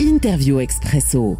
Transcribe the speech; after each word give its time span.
interview 0.00 0.60
Expresso 0.60 1.36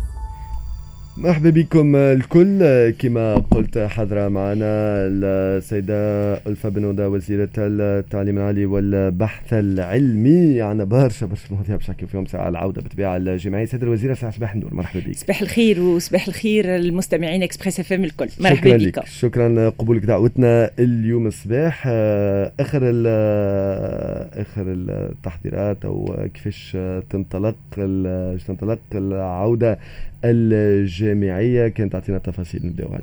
مرحبا 1.20 1.50
بكم 1.50 1.96
الكل. 1.96 2.90
كما 2.90 3.34
قلت 3.34 3.78
حضرة 3.78 4.28
معنا 4.28 4.66
السيدة 5.06 6.34
ألفة 6.34 6.68
بن 6.68 6.82
عودة 6.82 7.08
وزيرة 7.10 7.48
التعليم 7.58 8.38
العالي 8.38 8.66
والبحث 8.66 9.52
العلمي. 9.52 10.60
عنا 10.60 10.84
برشا 10.84 11.26
برشا 11.26 11.54
مواضيع 11.54 11.76
باش 11.76 11.90
نحكيو 11.90 12.08
فيهم. 12.08 12.26
ساعة 12.26 12.48
العودة 12.48 12.82
بالطبيعة 12.82 13.16
الجامعية 13.16 13.64
سيدة 13.64 13.86
الوزيرة 13.86 14.14
ساعة 14.14 14.32
صباح 14.32 14.54
النور. 14.54 14.74
مرحبا 14.74 15.00
بك. 15.00 15.16
صباح 15.16 15.42
الخير 15.42 15.80
وصباح 15.80 16.28
الخير 16.28 16.76
المستمعين 16.76 17.42
Express 17.42 17.80
FM 17.80 18.04
الكل. 18.04 18.28
مرحبا 18.40 18.76
بكم. 18.76 19.02
شكرا 19.04 19.68
قبولك 19.68 20.04
دعوتنا 20.04 20.70
اليوم 20.78 21.26
الصباح. 21.26 21.86
آخر 21.86 22.82
آخر 24.42 24.64
التحضيرات 24.66 25.84
أو 25.84 26.16
كيفاش 26.34 26.76
تنطلق 27.10 27.56
تنطلق 28.46 28.78
العودة. 28.94 29.78
الجامعية. 30.24 31.68
كانت 31.68 31.92
تعطينا 31.92 32.18
تفاصيل 32.18 32.66
نبداو 32.66 32.94
آه، 32.94 33.00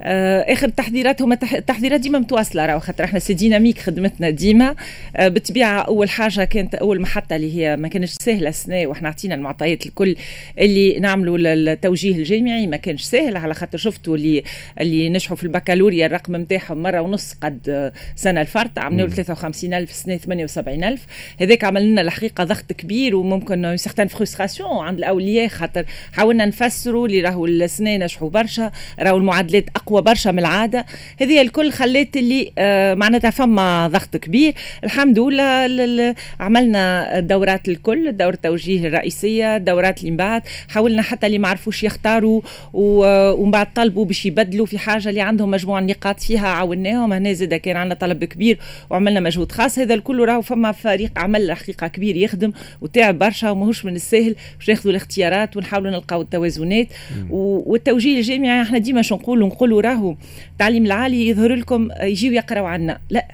آخر 0.00 0.66
التحضيرات 0.66 1.22
هما 1.22 1.38
التحضيرات 1.52 2.00
ديما 2.00 2.18
متواصلة 2.18 2.66
راهو 2.66 2.80
خاطر 2.80 3.04
إحنا 3.04 3.18
سي 3.18 3.34
ديناميك 3.34 3.78
خدمتنا 3.78 4.30
ديما 4.30 4.74
آه، 5.16 5.28
بالطبيعة 5.28 5.80
أول 5.80 6.10
حاجة 6.10 6.44
كانت 6.44 6.74
أول 6.74 7.00
محطة 7.00 7.36
اللي 7.36 7.56
هي 7.56 7.76
ما 7.76 7.88
كانش 7.88 8.10
سهلة 8.10 8.48
السنة 8.48 8.86
وإحنا 8.86 9.08
عطينا 9.08 9.34
المعطيات 9.34 9.86
الكل 9.86 10.16
اللي 10.58 10.98
نعملوا 10.98 11.38
التوجيه 11.40 12.16
الجامعي 12.16 12.66
ما 12.66 12.76
كانش 12.76 13.02
سهل 13.02 13.36
على 13.36 13.54
خاطر 13.54 13.78
شفتوا 13.78 14.16
اللي 14.16 14.42
اللي 14.80 15.08
نجحوا 15.08 15.36
في 15.36 15.44
البكالوريا 15.44 16.06
الرقم 16.06 16.36
نتاعهم 16.36 16.82
مرة 16.82 17.00
ونص 17.00 17.34
قد 17.40 17.92
سنة 18.16 18.40
الفرد 18.40 18.78
عملوا 18.78 19.08
53000 19.08 19.92
سنة 19.92 20.16
78000 20.16 21.06
هذاك 21.40 21.64
عمل 21.64 21.90
لنا 21.90 22.00
الحقيقة 22.00 22.44
ضغط 22.44 22.72
كبير 22.72 23.16
وممكن 23.16 23.76
سيغتان 23.76 24.06
فرستراسيون 24.06 24.70
عند 24.70 24.98
الأولياء 24.98 25.48
خاطر 25.48 25.84
حاولنا 26.12 26.46
نفسروا 26.46 27.06
اللي 27.06 27.20
راهو 27.20 27.46
السنة 27.46 27.96
نجحوا 27.96 28.30
برشا 28.30 28.70
راهو 29.00 29.16
المعادلات 29.16 29.64
اقوى 29.86 30.02
برشا 30.02 30.30
من 30.30 30.38
العادة. 30.38 30.86
هذه 31.20 31.40
الكل 31.40 31.72
خلات 31.72 32.16
اللي 32.16 32.52
آه 32.58 32.94
معناتها 32.94 33.30
فما 33.30 33.88
ضغط 33.88 34.16
كبير. 34.16 34.54
الحمد 34.84 35.18
لله 35.18 36.14
عملنا 36.40 37.18
الدورات 37.18 37.68
الكل 37.68 38.16
دورة 38.16 38.34
التوجيه 38.34 38.88
الرئيسية 38.88 39.58
دورات 39.58 40.00
اللي 40.00 40.10
من 40.10 40.16
بعد. 40.16 40.42
حاولنا 40.68 41.02
حتى 41.02 41.26
اللي 41.26 41.38
ما 41.38 41.48
عرفوش 41.48 41.84
يختاروا 41.84 42.40
ومن 42.72 43.50
بعد 43.50 43.72
طلبوا 43.74 44.04
باش 44.04 44.26
يبدلوا 44.26 44.66
في 44.66 44.78
حاجة 44.78 45.08
اللي 45.08 45.20
عندهم 45.20 45.50
مجموعة 45.50 45.80
نقاط 45.80 46.20
فيها 46.20 46.48
عاوناهم. 46.48 47.12
هنا 47.12 47.32
زاد 47.32 47.54
كان 47.54 47.76
عندنا 47.76 47.94
طلب 47.94 48.24
كبير 48.24 48.58
وعملنا 48.90 49.20
مجهود 49.20 49.52
خاص. 49.52 49.78
هذا 49.78 49.94
الكل 49.94 50.24
راهو 50.24 50.42
فما 50.42 50.72
فريق 50.72 51.10
عمل 51.16 51.52
حقيقة 51.52 51.86
كبير 51.86 52.16
يخدم 52.16 52.52
وتعب 52.80 53.18
برشا 53.18 53.50
وماهوش 53.50 53.84
من 53.84 53.96
السهل 53.96 54.34
باش 54.58 54.68
ناخذوا 54.68 54.90
الاختيارات 54.90 55.56
ونحاولوا 55.56 55.90
نلقاو 55.90 56.22
التوازنات. 56.22 56.86
والتوجيه 57.30 58.16
الجامعي 58.16 58.62
إحنا 58.62 58.78
ديما 58.78 59.02
شو 59.02 59.14
نقولوا 59.16 59.75
نقولوا 59.76 59.90
راهو 59.90 60.16
التعليم 60.52 60.86
العالي 60.86 61.28
يظهر 61.28 61.54
لكم 61.54 61.88
يجيو 62.02 62.32
يقراوا 62.32 62.68
عنا. 62.68 62.98
لا 63.10 63.26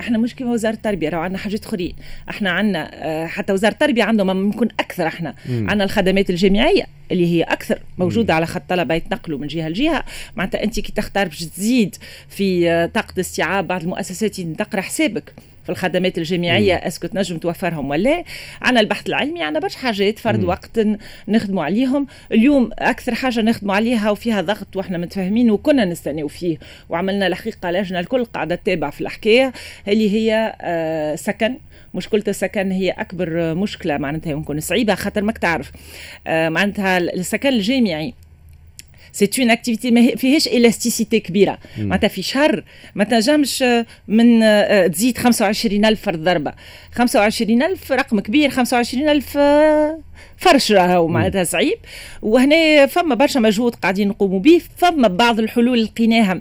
إحنا 0.00 0.18
مش 0.18 0.34
كما 0.34 0.52
وزارة 0.52 0.74
التربية 0.74 1.08
راهو 1.08 1.20
عندنا 1.20 1.38
حاجات 1.38 1.64
اخرين. 1.64 1.94
إحنا 2.30 2.50
عندنا 2.50 2.90
آه، 2.94 3.26
حتى 3.26 3.52
وزارة 3.52 3.72
التربية 3.72 4.04
عندهم 4.04 4.36
ممكن 4.36 4.68
أكثر. 4.80 5.06
إحنا 5.06 5.34
عندنا 5.48 5.84
الخدمات 5.84 6.30
الجامعية 6.30 6.84
اللي 7.12 7.26
هي 7.26 7.42
أكثر 7.42 7.78
موجودة 7.98 8.34
مم. 8.34 8.36
على 8.36 8.46
خط 8.46 8.62
طلبه 8.68 8.94
يتنقلوا 8.94 9.38
من 9.38 9.46
جهة 9.46 9.68
لجهة. 9.68 10.04
معناتها 10.36 10.64
أنت 10.64 10.80
كي 10.80 10.92
تختار 10.92 11.28
باش 11.28 11.44
تزيد 11.44 11.96
في 12.28 12.70
آه، 12.70 12.86
طاقة 12.86 13.20
استيعاب 13.20 13.66
بعض 13.66 13.82
المؤسسات 13.82 14.40
تقرأ 14.40 14.80
حسابك. 14.80 15.34
في 15.66 15.72
الخدمات 15.72 16.18
الجامعيه 16.18 16.74
اسكو 16.74 17.06
تنجم 17.06 17.38
توفرهم 17.38 17.90
ولا؟ 17.90 18.24
عندنا 18.62 18.80
البحث 18.80 19.06
العلمي 19.08 19.42
عندنا 19.42 19.60
برشا 19.60 19.78
حاجات 19.78 20.18
فرد 20.18 20.40
مم. 20.40 20.48
وقت 20.48 20.80
نخدموا 21.28 21.64
عليهم. 21.64 22.06
اليوم 22.32 22.70
أكثر 22.78 23.14
حاجة 23.14 23.40
نخدموا 23.40 23.74
عليها 23.74 24.10
وفيها 24.10 24.40
ضغط 24.40 24.76
وإحنا 24.76 24.98
متفاهمين 24.98 25.50
وكنا 25.50 25.84
نستناو 25.84 26.28
فيه 26.28 26.58
وعملنا 26.88 27.26
الحقيقة 27.26 27.70
لجنة 27.70 28.00
الكل 28.00 28.24
قاعدة 28.24 28.54
تتابع 28.54 28.90
في 28.90 29.00
الحكاية 29.00 29.52
اللي 29.88 30.10
هي 30.10 30.56
آه 30.60 31.14
سكن. 31.14 31.58
مشكلة 31.94 32.24
السكن 32.28 32.70
هي 32.70 32.90
أكبر 32.90 33.54
مشكلة 33.54 33.98
معناتها 33.98 34.30
يمكن 34.30 34.60
صعيبة 34.60 34.94
خاطر 34.94 35.22
ماك 35.22 35.38
تعرف. 35.38 35.72
آه 36.26 36.48
معناتها 36.48 36.98
السكن 36.98 37.48
الجامعي. 37.48 38.14
c'est 39.16 39.30
une 39.38 39.50
activité 39.50 39.90
ما 39.90 40.16
فيهاش 40.16 40.48
l'élasticité 40.48 41.20
كبيره 41.20 41.58
معناتها 41.78 42.08
في 42.08 42.22
شهر 42.22 42.64
ما 42.94 43.04
تنجمش 43.04 43.64
من 44.08 44.40
تزيد 44.92 45.18
25000 45.18 46.00
فرد 46.00 46.24
ضربه 46.24 46.52
25000 46.92 47.92
رقم 47.92 48.20
كبير 48.20 48.50
25000 48.50 49.38
فرش 50.36 50.72
راهو 50.72 51.08
معناتها 51.08 51.44
صعيب. 51.44 51.78
وهنا 52.22 52.86
فما 52.86 53.14
برشا 53.14 53.38
مجهود 53.38 53.74
قاعدين 53.74 54.08
نقوموا 54.08 54.40
به 54.40 54.60
فما 54.76 55.08
بعض 55.08 55.38
الحلول 55.38 55.84
لقيناها. 55.84 56.40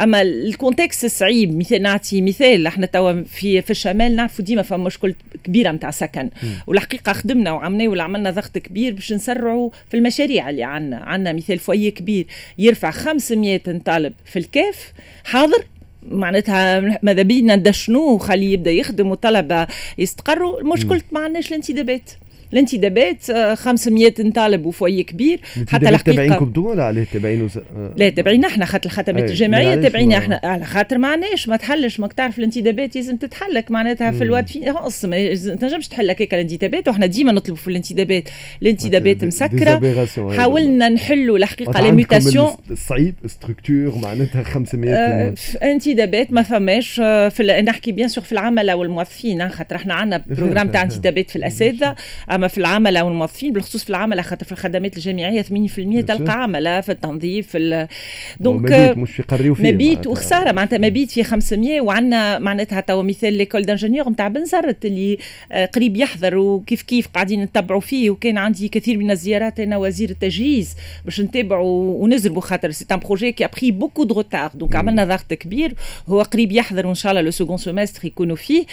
أما 0.00 0.22
ال 0.22 0.31
contexte 0.31 1.06
صعيب 1.06 1.56
مثال 1.58 1.82
نعطي 1.82 2.22
مثال. 2.22 2.66
إحنا 2.66 2.86
توا 2.86 3.22
في 3.22 3.62
في 3.62 3.70
الشمال 3.70 4.16
نعرفوا 4.16 4.44
ديما 4.44 4.62
فما 4.62 4.84
مشكل 4.84 5.14
كبيرة 5.44 5.70
نتاع 5.70 5.90
سكن. 5.90 6.30
والحقيقة 6.66 7.12
خدمنا 7.12 7.52
وعملنا 7.52 7.90
ولا 7.90 8.02
عملنا 8.02 8.30
ضغط 8.30 8.58
كبير 8.58 8.92
باش 8.92 9.12
نسرعوا 9.12 9.70
في 9.90 9.96
المشاريع 9.96 10.50
اللي 10.50 10.62
عندنا. 10.62 10.96
عندنا 10.96 11.32
مثال 11.32 11.58
فويه 11.58 11.90
كبير. 11.90 12.26
يرفع 12.58 12.90
500 12.90 13.58
طالب 13.84 14.12
في 14.24 14.38
الكاف 14.38 14.92
حاضر. 15.24 15.64
معناتها 16.08 16.98
ماذا 17.02 17.22
بينا 17.22 17.56
ندشنوه 17.56 18.12
وخليه 18.12 18.52
يبدأ 18.52 18.70
يخدم 18.70 19.10
وطلبه 19.10 19.66
يستقروا. 19.98 20.60
المشكلة 20.60 21.02
ما 21.12 21.20
عندناش 21.20 21.48
الانتدابات. 21.48 22.10
الانتدابات 22.54 23.32
500 23.54 24.06
آه، 24.06 24.30
طالب 24.30 24.66
وفوي 24.66 25.02
كبير. 25.02 25.40
حتى 25.68 25.88
الحقيقة 25.88 26.02
تابعينكم 26.02 26.44
أنتم 26.44 26.66
ولا 26.66 26.84
عليه 26.84 27.04
تابعين 27.12 27.42
وز... 27.42 27.58
آه. 27.58 27.94
لا 27.96 28.08
تابعين 28.08 28.44
إحنا 28.44 28.64
خاطر 28.64 28.86
الخدمات 28.86 29.30
الجامعيه 29.30 29.74
تابعينا 29.74 30.18
إحنا. 30.18 30.40
على 30.44 30.64
خاطر 30.64 30.98
ما 30.98 31.08
عندناش 31.08 31.48
ما 31.48 31.56
تحلش 31.56 32.00
ما 32.00 32.06
تعرف 32.06 32.38
الانتدابات 32.38 32.96
لازم 32.96 33.16
تتحلك 33.16 33.70
معناتها 33.70 34.10
في 34.10 34.24
الوقت 34.24 34.48
في 34.48 34.58
نقص 34.60 35.04
ما 35.04 35.34
تنجمش 35.34 35.88
تحل 35.88 36.10
هكاك 36.10 36.34
الانتدابات 36.34 36.88
وحنا 36.88 37.06
ديما 37.06 37.32
نطلبوا 37.32 37.56
في 37.56 37.68
الانتدابات. 37.68 38.28
الانتدابات 38.62 39.24
مسكرة. 39.24 40.06
حاولنا 40.36 40.88
نحلوا 40.88 41.38
الحقيقة 41.38 41.80
les 41.80 41.92
mutations 41.92 42.50
صعيب 42.74 43.14
structure 43.26 43.98
معناتها 44.02 44.42
500 44.42 44.94
آه 44.94 45.34
انتدابات 45.62 46.32
ما 46.32 46.42
فماش 46.42 46.94
في 46.94 47.62
نحكي 47.66 47.92
bien 47.92 48.08
sûr 48.08 48.24
في 48.24 48.32
العمله 48.32 48.76
والموظفين 48.76 49.48
خاطر 49.48 49.76
إحنا 49.76 49.94
عندنا 49.94 50.24
programme 50.38 50.68
تاع 50.68 50.82
انتدابات 50.82 51.30
في 51.30 51.36
الأساتذة. 51.36 51.94
اما 52.44 52.48
في 52.48 52.58
العمله 52.58 53.04
والموظفين 53.04 53.52
بالخصوص 53.52 53.84
في 53.84 53.90
العمله 53.90 54.22
خاطر 54.22 54.46
في 54.46 54.52
الخدمات 54.52 54.96
الجامعية 54.96 55.42
80% 55.42 55.46
تلقى 56.04 56.42
عمله 56.42 56.80
في 56.80 56.92
التنظيف 56.92 57.48
في 57.48 57.88
donc 58.40 58.60
مبيت 58.60 58.98
مش 58.98 59.18
يقريو 59.18 59.54
فيه 59.54 59.72
مبيت 59.72 60.06
وخسارة 60.06 60.52
معناتها 60.52 60.78
مبيت 60.78 61.10
فيه 61.10 61.22
500 61.22 61.80
وعندنا 61.80 62.38
معناتها 62.38 62.80
توا 62.80 63.02
مثال 63.02 63.32
l'école 63.32 63.62
d'ingénieurs 63.62 64.10
نتاع 64.10 64.28
بنزرت 64.28 64.84
اللي 64.84 65.18
آه، 65.52 65.66
قريب 65.66 65.96
يحضر 65.96 66.36
وكيف 66.36 66.82
كيف 66.82 67.08
قاعدين 67.08 67.42
نتبعوا 67.42 67.80
فيه 67.80 68.10
وكان 68.10 68.38
عندي 68.38 68.68
كثير 68.68 68.98
من 68.98 69.10
الزيارات 69.10 69.60
أنا 69.60 69.76
وزير 69.76 70.10
التجهيز 70.10 70.76
باش 71.04 71.20
نتابعوا 71.20 72.02
ونزربوا 72.02 72.40
خاطر 72.40 72.70
c'est 72.70 72.86
un 72.92 72.98
projet 72.98 73.32
qui 73.32 73.44
a 73.44 73.49
pris 73.49 73.70
beaucoup 73.70 74.04
de 74.04 74.14
retard 74.14 74.50
donc 74.54 74.76
عملنا 74.76 75.04
ضغط 75.04 75.34
كبير 75.34 75.74
هو 76.08 76.22
قريب 76.22 76.52
يحضر 76.52 76.86
وإن 76.86 76.94
شاء 76.94 77.12
الله 77.12 77.22
le 77.22 77.30
second 77.30 77.56
semestre 77.56 78.04
يكونوا 78.06 78.36
فيه. 78.36 78.66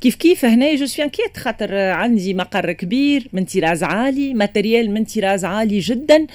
كيف 0.00 0.14
كيف 0.14 0.44
هنا 0.44 0.74
je 0.74 0.86
suis 0.86 1.04
inquiète 1.04 1.36
خاطر 1.36 1.74
عندي 1.76 2.34
مقر 2.34 2.72
كبير 2.72 3.13
كبير 3.14 3.28
من 3.32 3.44
طراز 3.44 3.82
عالي 3.82 4.34
matériel 4.34 4.90
من 4.90 5.04
طراز 5.04 5.44
عالي 5.44 5.78
جدا. 5.78 6.26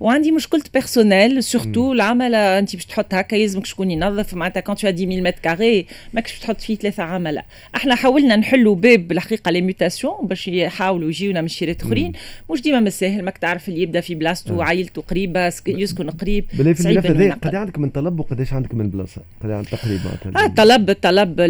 وعندي 0.00 0.32
مشكله 0.32 0.62
personnel 0.74 1.42
surtout 1.42 1.92
العمله 1.92 2.58
انت 2.58 2.74
باش 2.76 2.86
تحط 2.86 3.14
هكا 3.14 3.36
يلزمك 3.36 3.66
شكون 3.66 3.90
ينظف 3.90 4.34
معناتها 4.34 4.60
كونت 4.60 4.78
10 4.78 4.96
000 4.96 5.20
mètres 5.20 5.38
carrés 5.42 5.86
ماكش 6.12 6.30
باش 6.32 6.40
تحط 6.40 6.60
فيه 6.60 6.76
ثلاثة 6.76 7.02
عملاء 7.02 7.44
إحنا 7.76 7.94
حاولنا 7.94 8.36
نحلوا 8.36 8.74
باب 8.74 9.12
الحقيقة 9.12 9.50
les 9.50 9.60
mutations 9.60 10.14
باش 10.22 10.48
يحاولوا 10.48 11.08
يجيونا 11.08 11.40
من 11.40 11.48
شيرات 11.48 11.82
اخرين. 11.82 12.12
مش 12.50 12.62
ديما 12.62 12.80
من 12.80 12.86
الساهل 12.86 13.22
ماك 13.24 13.38
تعرف 13.38 13.68
اللي 13.68 13.82
يبدأ 13.82 14.00
في 14.00 14.14
بلاصته 14.14 14.54
وعائلته 14.54 15.02
قريبة 15.02 15.52
يسكن 15.66 16.10
قريب 16.10 16.44
بلا 16.54 16.72
في 16.74 16.80
الملف 16.90 17.06
هذا 17.06 17.34
قد 17.34 17.54
عندك 17.54 17.78
من 17.78 17.90
طلب 17.90 18.20
وقداش 18.20 18.52
عندك 18.52 18.74
من 18.74 18.90
بلاصة؟ 18.90 19.22
قد 19.42 19.50
عندك 19.50 19.68
تقريبا. 19.68 20.10
آه 20.36 20.46
طلب 20.46 20.90
الطلب 20.90 21.40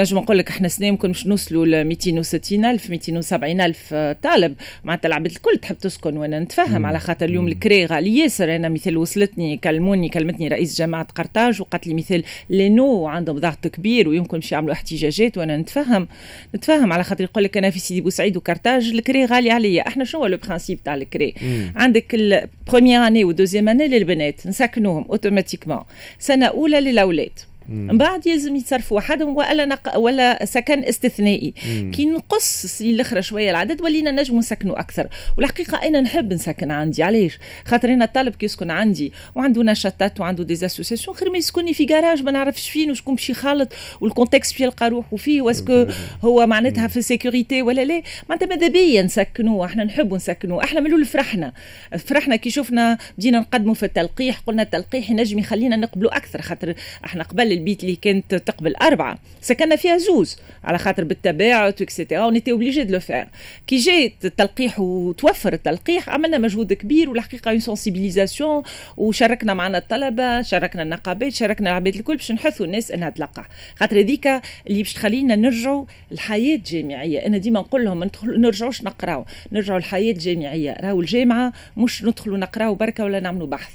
نجم 0.00 0.18
نقول 0.18 0.38
لك 0.38 0.48
إحنا 0.48 0.68
سنه 0.68 0.86
يمكن 0.86 1.08
باش 1.08 1.26
نوصلوا 1.26 1.66
ل 1.66 1.84
260 1.84 2.64
ألف 2.64 2.90
270 2.90 3.60
ألف 3.60 3.94
طالب. 4.22 4.54
معناتها 4.84 5.08
العباد 5.08 5.30
الكل 5.30 5.58
تحب 5.62 5.78
تسكن 5.78 6.16
وأنا 6.16 6.40
نتفهم 6.40 6.86
على 6.86 6.98
خاطر 6.98 7.26
اليوم 7.26 7.48
الكري 7.52 7.86
غالي. 7.86 8.18
ياسر 8.18 8.56
أنا 8.56 8.68
مثال 8.68 8.96
وصلتني 8.96 9.56
كلموني 9.56 10.08
كلمتني 10.08 10.48
رئيس 10.48 10.78
جامعة 10.78 11.06
قرطاج 11.14 11.60
وقالت 11.60 11.86
لي 11.86 11.94
مثال 11.94 12.22
لينو 12.50 13.06
عندهم 13.06 13.38
ضغط 13.38 13.66
كبير 13.66 14.08
ويمكن 14.08 14.38
باش 14.38 14.52
يعملوا 14.52 14.72
احتجاجات 14.72 15.38
وأنا 15.38 15.56
نتفهم 15.56 16.08
نتفهم 16.54 16.92
على 16.92 17.04
خاطر 17.04 17.24
يقول 17.24 17.44
لك 17.44 17.56
أنا 17.56 17.70
في 17.70 17.78
سيدي 17.78 18.00
بوسعيد 18.00 18.36
وكرطاج 18.36 18.88
الكري 18.88 19.24
غالي 19.24 19.50
عليا. 19.50 19.88
إحنا 19.88 20.04
شنو 20.04 20.20
هو 20.20 20.26
le 20.26 20.36
principe 20.36 20.82
تاع 20.82 20.94
الكري؟ 20.94 21.34
عندك 21.76 22.14
ال 22.14 22.24
première 22.24 23.06
année 23.06 23.24
و 23.24 23.29
deuxième 23.29 23.68
année 23.68 23.88
للبنات 23.88 24.46
نسكنوهم 24.46 25.04
automatiquement 25.10 25.80
سنة 26.18 26.46
أولى 26.46 26.80
للأولاد. 26.80 27.38
من 27.68 27.98
بعد 27.98 28.26
يلزم 28.26 28.56
يتصرفوا. 28.56 28.96
وحدهم 28.96 29.36
ولا 29.36 29.64
نق... 29.64 29.98
ولا 29.98 30.44
سكن 30.44 30.84
استثنائي. 30.84 31.54
كي 31.92 32.04
نقص 32.04 32.80
الاخرى 32.80 33.22
شوية 33.22 33.50
العدد 33.50 33.82
ولينا 33.82 34.10
نجم 34.10 34.38
نسكنوا 34.38 34.80
أكثر. 34.80 35.08
والحقيقة 35.38 35.88
أنا 35.88 36.00
نحب 36.00 36.32
نسكن 36.32 36.70
عندي. 36.70 37.02
علاش؟ 37.02 37.38
خاطر 37.64 37.88
أنا 37.88 38.04
الطالب 38.04 38.34
كي 38.34 38.46
يسكن 38.46 38.70
عندي 38.70 39.12
وعنده 39.34 39.62
نشاطات 39.62 40.20
وعنده 40.20 40.44
des 40.44 40.54
associations 40.66 41.16
خير 41.16 41.30
ما 41.30 41.38
يسكنني 41.38 41.74
في 41.74 41.84
جراج 41.84 42.22
ما 42.22 42.30
نعرفش 42.30 42.70
فين 42.70 42.90
وشكون 42.90 43.14
باش 43.14 43.30
يخالط 43.30 43.72
وال 44.00 44.10
contexte 44.10 44.52
فيه 44.52 44.64
يلقى 44.64 44.90
روحه 44.90 45.16
فيه 45.16 45.42
و 45.42 45.46
est-ce 45.46 45.73
que 45.73 45.86
هو 46.24 46.46
معناتها 46.46 46.88
في 46.88 47.02
sécurité 47.02 47.62
ولا 47.62 47.84
لا. 47.84 48.02
معناتها 48.28 48.46
ماذا 48.46 48.68
بيا 48.68 49.02
نسكنوه 49.02 49.66
إحنا 49.66 49.84
نحبوا 49.84 50.16
نسكنوه 50.16 50.64
إحنا 50.64 50.80
من 50.80 50.86
الأول 50.86 51.04
فرحنا 51.04 51.52
فرحنا 51.98 52.36
كي 52.36 52.50
شفنا 52.50 52.98
بدينا 53.18 53.38
نقدموا 53.40 53.74
في 53.74 53.82
التلقيح 53.82 54.38
قلنا 54.46 54.62
التلقيح 54.62 55.10
ينجم 55.10 55.38
يخلينا 55.38 55.76
نقبلوا 55.76 56.16
أكثر 56.16 56.42
خاطر 56.42 56.74
إحنا 57.04 57.22
قبل 57.22 57.51
البيت 57.52 57.84
اللي 57.84 57.96
كانت 57.96 58.34
تقبل 58.34 58.76
أربعة. 58.76 59.18
سكننا 59.40 59.76
فيها 59.76 59.98
زوز 59.98 60.36
على 60.64 60.78
خاطر 60.78 61.04
بالتباعد 61.04 61.82
et 61.82 61.93
cetera 61.93 62.24
on 62.24 62.34
était 62.34 62.52
obligé 62.52 62.84
de 62.84 62.92
le 62.92 63.00
faire. 63.00 63.28
كي 63.66 63.76
جات 63.76 64.12
التلقيح 64.24 64.80
وتوفر 64.80 65.52
التلقيح 65.52 66.08
عملنا 66.08 66.38
مجهود 66.38 66.72
كبير 66.72 67.10
والحقيقة 67.10 67.50
en 67.50 67.60
sensibilisation 67.60 68.62
وشاركنا 68.96 69.54
معنا 69.54 69.78
الطلبة 69.78 70.42
شاركنا 70.42 70.82
النقابات 70.82 71.32
شاركنا 71.32 71.70
العباد 71.70 71.94
الكل 71.94 72.16
باش 72.16 72.32
نحثوا 72.32 72.66
الناس 72.66 72.90
إنها 72.90 73.10
تلقح. 73.10 73.48
خاطر 73.76 74.00
هذيك 74.00 74.26
اللي 74.26 74.82
باش 74.82 74.92
تخلينا 74.92 75.36
نرجعوا 75.36 75.84
الحياة 76.12 76.56
الجامعية. 76.56 77.26
أنا 77.26 77.38
ديما 77.38 77.60
نقول 77.60 77.84
لهم 77.84 77.98
ما 77.98 78.10
نرجعوش 78.24 78.82
نقراو. 78.82 79.24
نرجعوا 79.52 79.78
الحياة 79.78 80.12
الجامعية. 80.12 80.76
راهو 80.80 81.00
الجامعة 81.00 81.52
مش 81.76 82.04
ندخلوا 82.04 82.38
نقراو 82.38 82.74
بركة 82.74 83.04
ولا 83.04 83.20
نعملوا 83.20 83.46
بحث. 83.46 83.72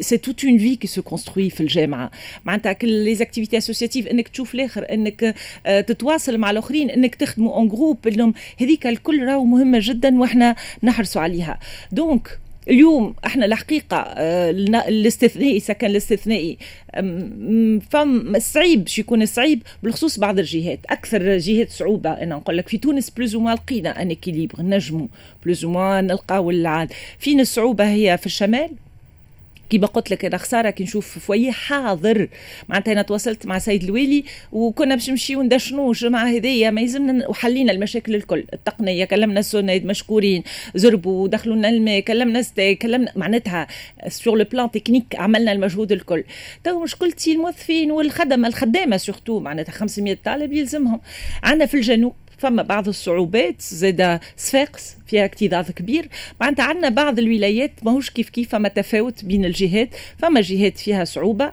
c'est 0.00 0.16
toute 0.16 0.44
une 0.44 0.58
vie 0.58 0.76
qui 0.76 0.86
se 0.86 1.02
construit 1.02 1.50
في 1.50 1.60
الجامعة. 1.60 2.10
معناتها 2.44 2.72
كل 2.72 2.88
les 2.88 3.14
activités 3.20 3.58
associatives 3.58 4.06
إنك 4.06 4.28
تشوف 4.28 4.54
الآخر 4.54 4.86
إنك 4.92 5.34
آه، 5.66 5.80
تتواصل 5.80 6.38
مع 6.38 6.50
الآخرين 6.50 6.90
إنك 6.90 7.14
تخدموا 7.14 7.54
اون 7.54 7.68
جروب 7.68 8.08
انهم 8.08 8.34
هذيك 8.60 8.86
الكل 8.86 9.24
راهو 9.26 9.44
مهمة 9.44 9.78
جدا 9.82 10.20
وإحنا 10.20 10.56
نحرصوا 10.82 11.22
عليها. 11.22 11.58
دونك 11.92 12.38
اليوم 12.68 13.14
إحنا 13.26 13.46
الحقيقة 13.46 13.96
آه، 13.96 14.50
الاستثنائي 14.88 15.60
سكن 15.60 15.86
الاستثنائي 15.86 16.58
فم 17.90 18.38
صعيب 18.38 18.84
باش 18.84 18.98
يكون 18.98 19.26
صعيب؟ 19.26 19.62
بالخصوص 19.82 20.18
بعض 20.18 20.38
الجهات 20.38 20.80
أكثر 20.90 21.38
جهات 21.38 21.70
صعوبة. 21.70 22.10
أنا 22.10 22.34
نقول 22.34 22.56
لك 22.56 22.68
في 22.68 22.78
تونس 22.78 23.10
بلوز 23.10 23.34
وما 23.34 23.54
لقينا 23.54 24.02
ان 24.02 24.10
اكيليبر 24.10 24.62
نجموا 24.62 25.06
بلوز 25.44 25.64
وما 25.64 26.00
نلقاو 26.00 26.50
العاد 26.50 26.92
فين 27.18 27.40
الصعوبة 27.40 27.84
هي 27.90 28.18
في 28.18 28.26
الشمال 28.26 28.70
كيما 29.70 29.86
قلت 29.86 30.10
لك 30.10 30.24
أنا 30.24 30.36
خسارة 30.36 30.70
كي 30.70 30.84
نشوف 30.84 31.18
فوية 31.18 31.50
حاضر. 31.50 32.28
معناتها 32.68 32.92
أنا 32.92 33.02
تواصلت 33.02 33.46
مع 33.46 33.58
سيد 33.58 33.82
الوالي 33.82 34.24
وكنا 34.52 34.94
باش 34.94 35.10
نمشيو 35.10 35.42
ندشنو 35.42 35.90
الجمعه 35.90 36.26
هذيا. 36.26 36.70
ما 36.70 36.80
يلزمنا 36.80 37.28
وحلينا 37.28 37.72
المشاكل 37.72 38.14
الكل. 38.14 38.44
التقنيه 38.52 39.04
كلمنا 39.04 39.40
السونيد 39.40 39.86
مشكورين. 39.86 40.42
زربوا 40.74 41.28
دخلوا 41.28 41.56
لنا 41.56 41.68
الماء 41.68 42.00
كلمنا 42.00 42.42
STEG 42.42 42.74
كلمنا 42.74 43.12
معناتها 43.16 43.66
sur 44.08 44.38
le 44.38 44.44
plan 44.44 44.70
technique 44.70 45.04
عملنا 45.14 45.52
المجهود 45.52 45.92
الكل. 45.92 46.24
تو 46.64 46.82
مشكلتي 46.82 47.32
الموظفين 47.32 47.90
والخدمة 47.90 48.48
الخدامة 48.48 48.96
surtout 48.96 49.40
معناتها 49.40 49.72
500 49.72 50.18
طالب 50.24 50.52
يلزمهم. 50.52 51.00
عندنا 51.42 51.66
في 51.66 51.74
الجنوب 51.74 52.14
فما 52.40 52.62
بعض 52.62 52.88
الصعوبات 52.88 53.60
زاد 53.60 54.20
صفاقس 54.36 54.96
فيها 55.06 55.24
اكتظاظ 55.24 55.70
كبير. 55.70 56.08
معناتها 56.40 56.62
عندنا 56.62 56.88
بعض 56.88 57.18
الولايات 57.18 57.70
ماهوش 57.82 58.10
كيف 58.10 58.28
كيف 58.28 58.48
فما 58.48 58.68
تفاوت 58.68 59.24
بين 59.24 59.44
الجهات 59.44 59.88
فما 60.18 60.40
جهات 60.40 60.78
فيها 60.78 61.04
صعوبة. 61.04 61.52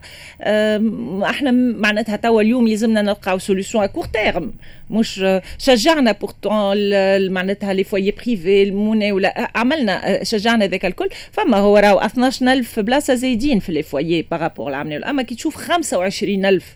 إحنا 1.30 1.52
معناتها 1.52 2.16
توا 2.16 2.42
اليوم 2.42 2.68
يلزمنا 2.68 3.02
نلقاو 3.02 3.38
solutions 3.38 3.84
à 3.84 3.88
court 3.88 4.06
terme 4.06 4.54
مش 4.90 5.26
شجعنا 5.58 6.12
pourtant 6.12 7.32
معناتها 7.32 7.74
les 7.74 7.84
foyers 7.84 8.12
privés 8.12 8.64
الموني 8.64 9.12
ولا 9.12 9.52
عملنا 9.56 10.24
شجعنا 10.24 10.68
ذاك 10.68 10.86
الكل. 10.86 11.10
فما 11.32 11.58
هو 11.58 11.78
راهو 11.78 12.00
12000 12.00 12.80
بلاصة 12.80 13.14
زايدين 13.16 13.60
في 13.60 13.72
les 13.72 13.84
foyers 13.84 14.22
par 14.22 14.36
rapport 14.36 14.70
العام 14.70 14.92
أما 14.92 15.24
كي 15.24 15.36
تشوف 15.36 15.56
25000 15.56 16.76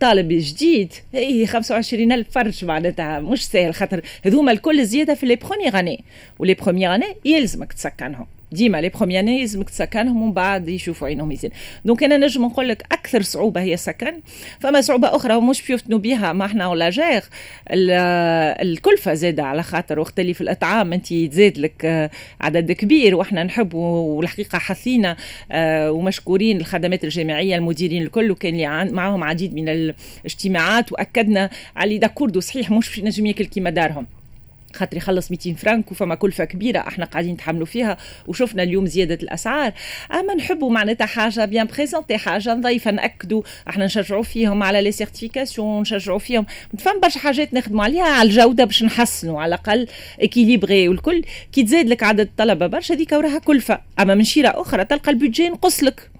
طالب 0.00 0.28
جديد. 0.28 0.92
اي 1.14 1.46
25 1.46 2.12
ألف 2.12 2.30
فرج 2.30 2.64
معناتها 2.64 3.20
مش 3.20 3.46
سهل 3.46 3.74
خاطر 3.74 4.00
هذوما 4.24 4.52
الكل 4.52 4.84
زيادة 4.86 5.14
في 5.14 5.26
les 5.26 5.36
premières 5.36 5.78
années 5.78 6.04
ولي 6.38 6.54
بروميير 6.54 6.94
اني 6.94 7.16
يلزمك 7.24 7.72
تسكنهم. 7.72 8.26
ديما 8.52 8.80
لي 8.80 8.88
بروميير 8.88 9.20
اني 9.20 9.40
لازمك 9.40 9.70
تسكنهم 9.70 10.22
ومن 10.22 10.32
بعد 10.32 10.68
يشوفوا 10.68 11.08
عينهم 11.08 11.32
يزين 11.32 11.50
دونك 11.84 12.02
أنا 12.04 12.16
نجم 12.16 12.44
نقول 12.44 12.68
لك 12.68 12.82
أكثر 12.92 13.22
صعوبة 13.22 13.60
هي 13.60 13.74
السكن 13.74 14.12
فما 14.60 14.80
صعوبة 14.80 15.16
أخرى 15.16 15.34
ومش 15.34 15.66
بيفتنوا 15.66 15.98
بها 15.98 16.32
ما 16.32 16.44
إحنا 16.44 16.68
ولا 16.68 16.90
جير 16.90 17.22
الكلفة 18.62 19.14
زادة 19.14 19.42
على 19.44 19.62
خاطر 19.62 19.98
وقت 19.98 20.20
اللي 20.20 20.34
في 20.34 20.40
الأطعام. 20.40 20.92
أنت 20.92 21.14
تزاد 21.14 21.58
لك 21.58 22.10
عدد 22.40 22.72
كبير 22.72 23.14
وإحنا 23.14 23.44
نحبوا 23.44 24.16
والحقيقة 24.18 24.58
حثينا 24.58 25.16
آه، 25.52 25.92
ومشكورين 25.92 26.56
الخدمات 26.60 27.04
الجامعيه 27.04 27.56
المديرين 27.56 28.02
الكل 28.02 28.30
وكان 28.30 28.92
معهم 28.94 29.24
عديد 29.24 29.54
من 29.54 29.68
الاجتماعات 29.68 30.92
وأكدنا 30.92 31.50
على 31.76 31.98
d'accord 31.98 32.40
صحيح 32.40 32.70
مش 32.70 33.00
نجم 33.00 33.26
ياكل 33.26 33.44
كيما 33.44 33.70
دارهم. 33.70 34.06
خاطر 34.76 34.96
يخلص 34.96 35.30
200 35.30 35.54
فرنك 35.54 35.92
وفما 35.92 36.14
كلفة 36.14 36.44
كبيرة 36.44 36.78
إحنا 36.78 37.04
قاعدين 37.04 37.32
نتحملوا 37.34 37.66
فيها 37.66 37.96
وشفنا 38.26 38.62
اليوم 38.62 38.86
زيادة 38.86 39.14
الأسعار. 39.14 39.72
أما 40.12 40.34
نحبوا 40.34 40.70
معناتها 40.70 41.06
حاجة 41.06 41.44
bien 41.44 41.66
présentée 41.66 42.16
حاجة 42.16 42.54
نظيفة 42.54 42.90
نأكدوا 42.90 43.42
إحنا 43.68 43.84
نشجعوا 43.84 44.22
فيهم 44.22 44.62
على 44.62 44.82
les 44.82 44.92
certifications 44.92 45.80
نشجعوا 45.80 46.18
فيهم. 46.18 46.46
فما 46.78 47.00
برشا 47.02 47.18
حاجات 47.20 47.54
نخدموا 47.54 47.84
عليها 47.84 48.04
على 48.08 48.28
الجودة 48.28 48.64
باش 48.64 48.82
نحسنوا 48.82 49.40
على 49.40 49.54
الأقل 49.54 49.86
équilibré 50.20 50.88
والكل. 50.88 51.24
كي 51.52 51.62
تزاد 51.62 51.88
لك 51.88 52.02
عدد 52.02 52.20
الطلبة 52.20 52.66
برشا 52.66 52.94
ديك 52.94 53.12
وراها 53.12 53.38
كلفة. 53.38 53.80
أما 54.00 54.14
من 54.14 54.24
شيرة 54.24 54.48
أخرى 54.48 54.84
تلقى 54.84 55.10
ال 55.10 55.15
budget 55.15 55.48
نقص 55.48 55.82
لك. 55.82 56.10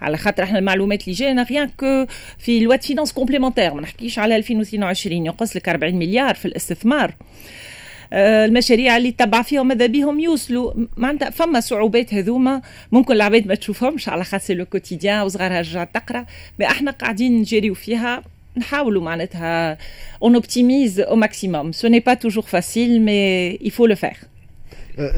على 0.00 0.16
خاطر 0.16 0.42
إحنا 0.42 0.58
المعلومات 0.58 1.02
اللي 1.02 1.12
جاينا 1.12 1.42
ريان 1.42 1.68
كو 1.68 2.06
في 2.38 2.58
الواد 2.58 2.82
فينانس 2.82 3.12
كومبليمونتير 3.12 3.74
ما 3.74 3.80
نحكيش 3.80 4.18
على 4.18 4.36
2022 4.36 5.26
ينقص 5.26 5.56
لك 5.56 5.68
40 5.68 5.94
مليار 5.94 6.34
في 6.34 6.44
الاستثمار. 6.44 7.14
المشاريع 8.12 8.96
اللي 8.96 9.12
تبع 9.12 9.42
فيهم 9.42 9.68
ماذا 9.68 9.86
بهم 9.86 10.20
يوصلوا. 10.20 10.72
معناتها 10.96 11.30
فما 11.30 11.60
صعوبات 11.60 12.14
هذوما 12.14 12.62
ممكن 12.92 13.14
العباد 13.14 13.46
ما 13.46 13.54
تشوفهمش 13.54 14.08
على 14.08 14.24
خاطر 14.24 14.54
لو 14.54 14.66
كوتيديان 14.66 15.22
وصغارها 15.22 15.60
رجعت 15.60 15.94
تقرأ. 15.94 16.26
أحنا 16.62 16.90
قاعدين 16.90 17.38
نجريو 17.38 17.74
فيها 17.74 18.22
نحاولوا 18.56 19.02
معناتها 19.02 19.78
اون 20.22 20.34
اوبتيميز 20.34 21.00
أو 21.00 21.16
ماكسيموم 21.16 21.72
سو 21.72 21.88
ني 21.88 22.00
با 22.00 22.14
توجور 22.14 22.42
فاسيل 22.42 23.02
مي 23.02 23.70
faut 23.70 23.86
le 23.92 23.96
faire. 23.96 24.39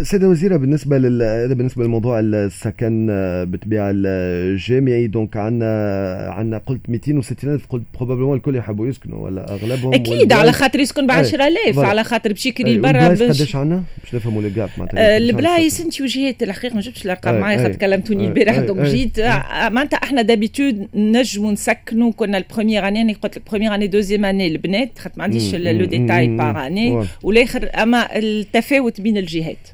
سيدة 0.03 0.29
وزيرة 0.29 0.57
بالنسبة 0.57 0.99
لل... 0.99 1.23
هذا 1.23 1.55
بالنسبة 1.55 1.85
لموضوع 1.85 2.21
السكن 2.21 3.09
آه، 3.11 3.45
بالطبيعة 3.45 3.91
الجامعي. 3.95 5.07
donc 5.07 5.37
عندنا 5.37 6.27
عندنا 6.31 6.59
قلت 6.59 6.81
260 6.89 7.55
ألف 7.55 7.67
قلت 7.67 7.83
probablement 7.95 8.37
الكل 8.37 8.57
يحبوا 8.57 8.87
يسكنوا 8.87 9.19
ولا 9.19 9.53
أغلبهم 9.55 9.95
أكيد 9.95 10.33
على 10.33 10.53
خاطر 10.53 10.81
يسكن 10.81 11.07
ب 11.07 11.11
10000 11.11 11.79
على 11.79 12.05
خاطر 12.05 12.33
باش 12.33 12.47
يكري 12.47 12.79
برا 12.79 13.09
باش 13.09 13.23
قداش 13.23 13.57
عندنا 13.57 13.83
باش 14.05 14.15
نفهموا 14.15 14.43
ال 14.43 14.50
gap 14.50 14.71
معناتها 14.79 15.17
البلايص 15.17 15.81
أنت 15.81 16.01
وجهات 16.01 16.43
الحقيقة 16.43 16.75
ما 16.75 16.81
جبتش 16.81 17.05
الأرقام 17.05 17.41
معايا 17.41 17.59
خاطر 17.59 17.77
كلمتوني 17.77 18.27
البارح 18.27 18.59
donc 18.59 18.81
جيت 18.81 19.19
آه، 19.19 19.69
معناتها 19.69 19.97
إحنا 19.97 20.23
d'habitude 20.23 20.89
نجموا 20.95 21.53
نسكنوا 21.53 22.13
كنا 22.13 22.39
ال 22.39 22.44
première 22.44 22.89
année 22.89 23.03
أنا 23.03 23.13
قلت 23.13 23.37
لك 23.37 23.43
première 23.51 23.75
année 23.75 23.87
deuxième 23.87 24.25
année 24.25 24.47
البنات 24.47 24.99
خاطر 24.99 25.15
ما 25.17 25.25
عنديش 25.25 25.55
le 25.55 25.85
détail 25.85 26.37
par 26.37 26.67
année 26.67 27.07
والآخر 27.23 27.71
أما 27.83 28.19
التفاوت 28.19 29.01
بين 29.01 29.17
الجهات. 29.17 29.72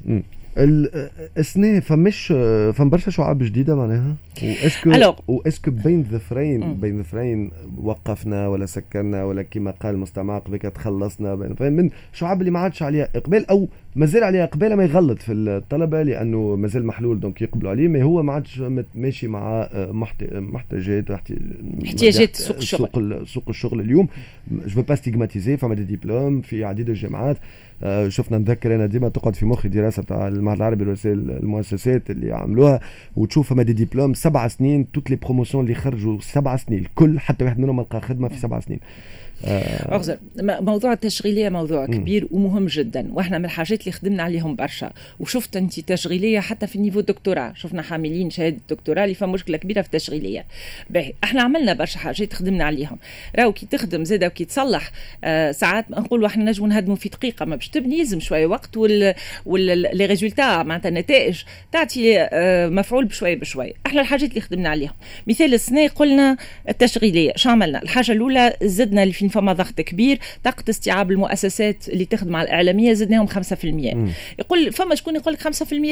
السنة 1.37 1.79
فمش 1.79 2.27
فم 2.73 2.89
برشا 2.89 3.11
شعاب 3.11 3.43
جديدة 3.43 3.75
معناها؟ 3.75 4.15
واسكو 4.43 5.13
واسكو 5.27 5.71
بين 5.71 6.03
ظفرين 6.03 6.73
بين 6.73 7.03
ظفرين 7.03 7.51
وقفنا 7.77 8.47
ولا 8.47 8.65
سكرنا 8.65 9.23
ولا 9.23 9.41
كما 9.41 9.71
قال 9.71 9.95
المستمع 9.95 10.37
قبل 10.37 10.59
تخلصنا 10.59 11.35
بين 11.35 11.73
من 11.73 11.89
شعاب 12.13 12.39
اللي 12.39 12.51
ما 12.51 12.59
عادش 12.59 12.83
عليها 12.83 13.09
إقبال 13.15 13.49
أو 13.49 13.67
مازال 13.95 14.23
عليها 14.23 14.43
إقبال 14.43 14.73
ما 14.73 14.83
يغلط 14.83 15.19
في 15.21 15.31
الطلبة 15.33 16.03
لأنه 16.03 16.55
مازال 16.55 16.85
محلول 16.85 17.19
دونك 17.19 17.41
يقبلوا 17.41 17.71
عليه 17.71 17.87
ما 17.87 18.03
هو 18.03 18.23
ما 18.23 18.33
عادش 18.33 18.63
ماشي 18.95 19.27
مع 19.27 19.69
محتاجات 20.31 21.11
احتياجات 21.85 22.35
سوق 22.35 22.57
الشغل. 22.57 23.27
سوق 23.27 23.49
الشغل 23.49 23.79
اليوم. 23.79 24.07
جو 24.67 24.81
با 24.81 24.95
ستيغماتيزي 24.95 25.57
فما 25.57 25.75
دي 25.75 25.83
ديبلوم 25.83 26.41
في 26.41 26.63
عديد 26.63 26.89
الجامعات. 26.89 27.37
آه، 27.37 27.68
شفنا 28.07 28.37
نذكر 28.37 28.75
أنا 28.75 28.85
ديما 28.85 29.09
تقعد 29.09 29.35
في 29.35 29.45
مخي 29.45 29.69
دراسه 29.69 30.03
تاع 30.03 30.27
المعهد 30.27 30.57
العربي 30.57 30.95
المؤسسات 31.05 32.09
اللي 32.09 32.31
عملوها 32.33 32.79
وتشوف 33.15 33.49
فما 33.49 33.63
des 33.63 33.73
diplômes 33.73 34.13
سبع 34.13 34.47
سنين 34.47 34.91
toutes 34.91 35.09
les 35.09 35.15
promotions 35.15 35.63
اللي 35.63 35.75
خرجوا 35.75 36.19
سبع 36.21 36.55
سنين 36.55 36.79
الكل 36.79 37.19
حتى 37.19 37.45
واحد 37.45 37.59
منهم 37.59 37.81
لقى 37.81 38.01
خدمة 38.01 38.27
في 38.27 38.37
سبع 38.39 38.59
سنين. 38.59 38.79
أغزر 39.45 40.17
موضوع 40.41 40.93
التشغيلية 40.93 41.49
موضوع 41.49 41.85
كبير 41.85 42.27
ومهم 42.31 42.65
جدا 42.65 43.09
وإحنا 43.13 43.37
من 43.37 43.45
الحاجات 43.45 43.81
اللي 43.81 43.91
خدمنا 43.91 44.23
عليهم 44.23 44.55
برشا. 44.55 44.91
وشفت 45.19 45.57
أنت 45.57 45.79
تشغيلية 45.79 46.39
حتى 46.39 46.67
في 46.67 46.75
ال 46.75 46.78
niveau 46.78 46.99
دكتوراه 46.99 47.53
شفنا 47.55 47.81
حاملين 47.81 48.29
شهادة 48.29 48.57
دكتوراه 48.69 49.03
اللي 49.03 49.15
فيها 49.15 49.27
مشكلة 49.27 49.57
كبيرة 49.57 49.81
في 49.81 49.87
التشغيلية. 49.87 50.45
باهي 50.89 51.13
إحنا 51.23 51.41
عملنا 51.41 51.73
برشا 51.73 51.99
حاجات 51.99 52.33
خدمنا 52.33 52.63
عليهم. 52.63 52.97
راهو 53.35 53.53
كي 53.53 53.65
تخدم 53.65 54.03
زاده 54.03 54.27
وكي 54.27 54.45
تصلح 54.45 54.91
آه 55.23 55.51
ساعات 55.51 55.91
نقولوا 55.91 56.27
إحنا 56.27 56.43
نجموا 56.43 56.67
نهدموا 56.67 56.95
في 56.95 57.09
دقيقة 57.09 57.45
ما 57.45 57.55
باش 57.55 57.69
تبني 57.69 57.99
يلزم 57.99 58.19
شوية 58.19 58.45
وقت 58.45 58.77
وال 58.77 59.15
les 59.97 60.05
résultats 60.05 60.63
معناتها 60.63 60.89
النتائج 60.89 61.43
تعطي 61.71 62.19
آه 62.19 62.67
مفعول 62.67 63.05
بشوية 63.05 63.35
بشوية. 63.35 63.73
إحنا 63.85 64.01
الحاجات 64.01 64.29
اللي 64.29 64.41
خدمنا 64.41 64.69
عليهم. 64.69 64.93
مثال 65.27 65.53
السنة 65.53 65.87
قلنا 65.87 66.37
التشغيلية 66.69 67.33
شو 67.35 67.49
عملنا؟ 67.49 67.81
الحاجة 67.83 68.11
الأولى 68.11 68.53
زدنا 68.63 69.03
اللي 69.03 69.13
فين 69.29 69.41
فما 69.41 69.53
ضغط 69.53 69.81
كبير 69.81 70.19
طاقة 70.43 70.63
استيعاب 70.69 71.11
المؤسسات 71.11 71.89
اللي 71.89 72.05
تخدم 72.05 72.35
على 72.35 72.47
الإعلامية 72.47 72.93
زدناهم 72.93 73.27
5% 73.27 73.33
مم. 73.63 74.09
يقول 74.39 74.71
فما 74.73 74.95
شكون 74.95 75.15
يقول 75.15 75.33
لك 75.33 75.39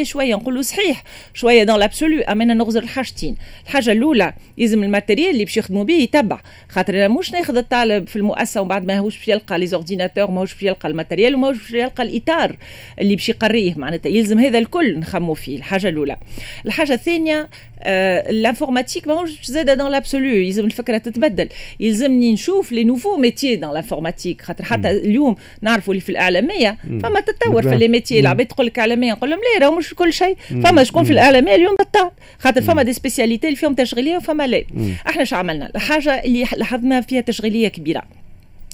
5% 0.02 0.04
شوية؟ 0.04 0.36
نقول 0.36 0.56
له 0.56 0.62
صحيح 0.62 1.04
شوية 1.34 1.64
dans 1.64 1.80
l'absolu 1.80 2.22
أما 2.22 2.38
أنا 2.38 2.54
نغزر 2.54 2.84
الحاجتين. 2.84 3.36
الحاجة 3.66 3.92
الأولى 3.92 4.34
يلزم 4.58 4.84
ال 4.84 4.89
matériel 4.89 5.30
اللي 5.30 5.46
باش 5.46 5.58
يخدموا 5.58 5.84
به 5.84 5.94
يتبع. 5.94 6.40
خاطر 6.70 6.96
أنا 6.96 7.08
مش 7.08 7.32
ناخذ 7.32 7.58
الطالب 7.58 8.08
في 8.08 8.16
المؤسسة 8.16 8.62
ومن 8.62 8.70
بعد 8.70 8.86
ما 8.86 9.00
هوش 9.00 9.18
باش 9.18 9.28
يلقى 9.28 9.60
les 9.60 9.68
ordinateurs 9.68 10.32
ما 10.32 10.42
هوش 10.42 10.54
باش 10.54 10.64
يلقى 10.64 10.90
ال 10.90 10.95
matériel 10.95 11.36
وما 11.36 11.48
هوش 11.48 11.58
باش 11.58 11.72
يلقى 11.72 12.04
الإطار 12.04 12.58
اللي 13.02 13.16
باش 13.16 13.30
يقريه. 13.30 13.74
معناتها 13.78 14.10
يلزم 14.10 14.40
هذا 14.40 14.60
الكل 14.60 15.00
نخمموا 15.00 15.34
فيه. 15.34 15.58
الحاجة 15.58 15.90
الأولى. 15.90 16.18
الحاجة 16.66 16.94
الثانية 16.94 17.50
آه 17.80 18.30
ال 18.30 18.36
informatique 18.36 19.08
ماهوش 19.08 19.46
زاده 19.46 19.74
dans 19.74 19.92
l'absolu 19.92 20.26
يلزم 20.26 20.66
الفكرة 20.66 20.98
تتبدل. 20.98 21.50
يلزمني 21.80 22.34
نشوف 22.34 22.72
les 22.72 22.84
nouveaux 22.84 23.18
métiers 23.28 23.56
dans 23.56 23.74
l'informatique 23.74 24.42
خاطر 24.42 24.64
حتى 24.64 24.92
اليوم 24.92 25.36
نعرفوا 25.62 25.94
اللي 25.94 26.02
في 26.02 26.10
الإعلامية 26.10 26.78
فما 27.04 27.20
تطور 27.20 27.62
في 27.62 27.76
les 27.78 27.88
métiers 27.88 28.20
العباد 28.20 28.46
تقول 28.46 28.66
لك 28.68 28.80
إعلامية 28.80 29.12
نقول 29.12 29.30
لهم 29.30 29.40
لا 29.40 29.66
راهو 29.66 29.78
مش 29.78 29.94
كل 29.94 30.14
شيء. 30.14 30.38
فما 30.64 30.84
شكون 30.84 31.04
في 31.04 31.12
الإعلامية 31.14 31.56
اليوم 31.56 31.76
بطال 31.76 32.12
خاطر 32.40 32.62
فما 32.62 32.84
des 32.84 32.94
spécialités 32.94 33.48
اللي 33.48 33.58
فيهم 33.58 33.74
تشغيلية 33.74 34.18
وفما 34.18 34.48
لا. 34.48 34.64
إحنا 35.10 35.24
شو 35.24 35.36
عملنا؟ 35.36 35.72
الحاجة 35.76 36.12
اللي 36.24 36.46
لاحظنا 36.58 37.02
فيها 37.02 37.22
تشغيلية 37.22 37.68
كبيرة. 37.68 38.04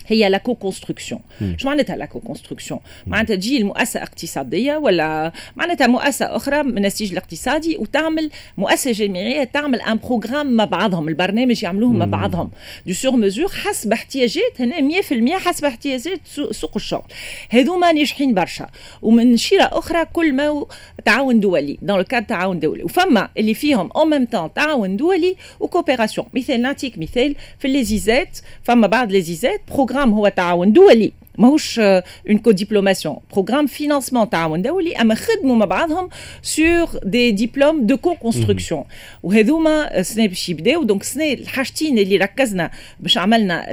هي 0.08 0.30
la 0.30 0.38
co-construction 0.38 1.20
شو 1.58 1.68
معناتها 1.68 1.96
la 1.96 2.06
co-construction 2.06 2.80
معناتها 3.08 3.36
تجي 3.36 3.58
المؤسسة 3.58 4.04
اقتصادية 4.04 4.78
ولا 4.78 5.32
معناتها 5.56 5.88
مؤسسة 5.88 6.36
أخرى 6.36 6.64
من 6.64 6.78
النسيج 6.78 7.12
الاقتصادي 7.12 7.78
وتعمل 7.78 8.30
مؤسسة 8.58 8.92
جامعية 8.92 9.44
تعمل 9.44 9.82
un 9.82 9.98
programme 9.98 10.48
مع 10.56 10.66
بعضهم 10.66 11.08
البرنامج 11.08 11.64
يعملوه 11.64 11.92
مع 11.92 12.06
بعضهم. 12.06 12.52
de 12.88 12.94
sur 12.94 13.16
mesure 13.16 13.50
حسب 13.50 13.94
احتياجات 13.94 14.62
هنا 14.62 15.02
100% 15.02 15.32
حسب 15.32 15.66
احتياجات 15.66 16.20
سوق 16.52 16.72
الشغل. 16.76 17.04
هذوما 17.50 17.92
ناجحين 17.92 18.34
برشا. 18.34 18.68
ومن 19.02 19.38
شيرة 19.38 19.70
أخرى 19.72 20.06
كل 20.06 20.34
ما 20.34 20.66
تعاون 21.06 21.40
دولي 21.40 21.78
dans 21.82 21.98
le 21.98 22.04
cadre 22.04 22.26
تعاون 22.26 22.60
دولي. 22.60 22.84
وفما 22.84 23.30
اللي 23.38 23.54
فيهم 23.54 23.90
en 23.96 24.10
même 24.10 24.26
temps 24.26 24.54
تعاون 24.54 24.98
دولي 24.98 25.36
و 25.60 25.65
coopération 25.65 26.28
مثال 26.34 26.62
نعطيك 26.62 26.98
مثال 26.98 27.36
في 27.60 27.66
ال 27.68 27.82
ISET 27.82 28.40
فما 28.64 28.88
بعض 28.88 29.12
les 29.12 29.33
ISET 29.33 29.62
programme 29.68 29.93
هو 29.98 30.28
تعاون 30.28 30.74
دولي 30.74 31.12
ماهوش 31.38 31.80
en 31.80 32.38
co-diplomation 32.44 33.18
programme 33.34 33.68
financement 33.68 34.30
تعاون 34.30 34.62
دولي 34.62 34.96
اما 34.96 35.16
خدموا 35.16 35.56
مع 35.56 35.66
بعضهم 35.66 36.10
sur 36.42 36.90
des 37.04 37.32
diplômes 37.32 37.86
de 37.86 37.98
co-construction 37.98 38.84
وهذوما 39.24 40.02
سنة 40.02 40.28
باش 40.28 40.50
يبداو 40.50 40.84
donc 40.84 41.04
سنة 41.04 41.34
الحاجتين 41.34 41.98
اللي 41.98 42.18
ركزنا 42.18 42.72
باش 43.00 43.18
عملنا 43.18 43.68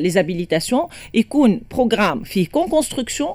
les 0.00 0.10
habilitations 0.10 0.86
يكون 1.14 1.60
programme 1.70 2.22
فيه 2.22 2.46
co-construction 2.48 3.34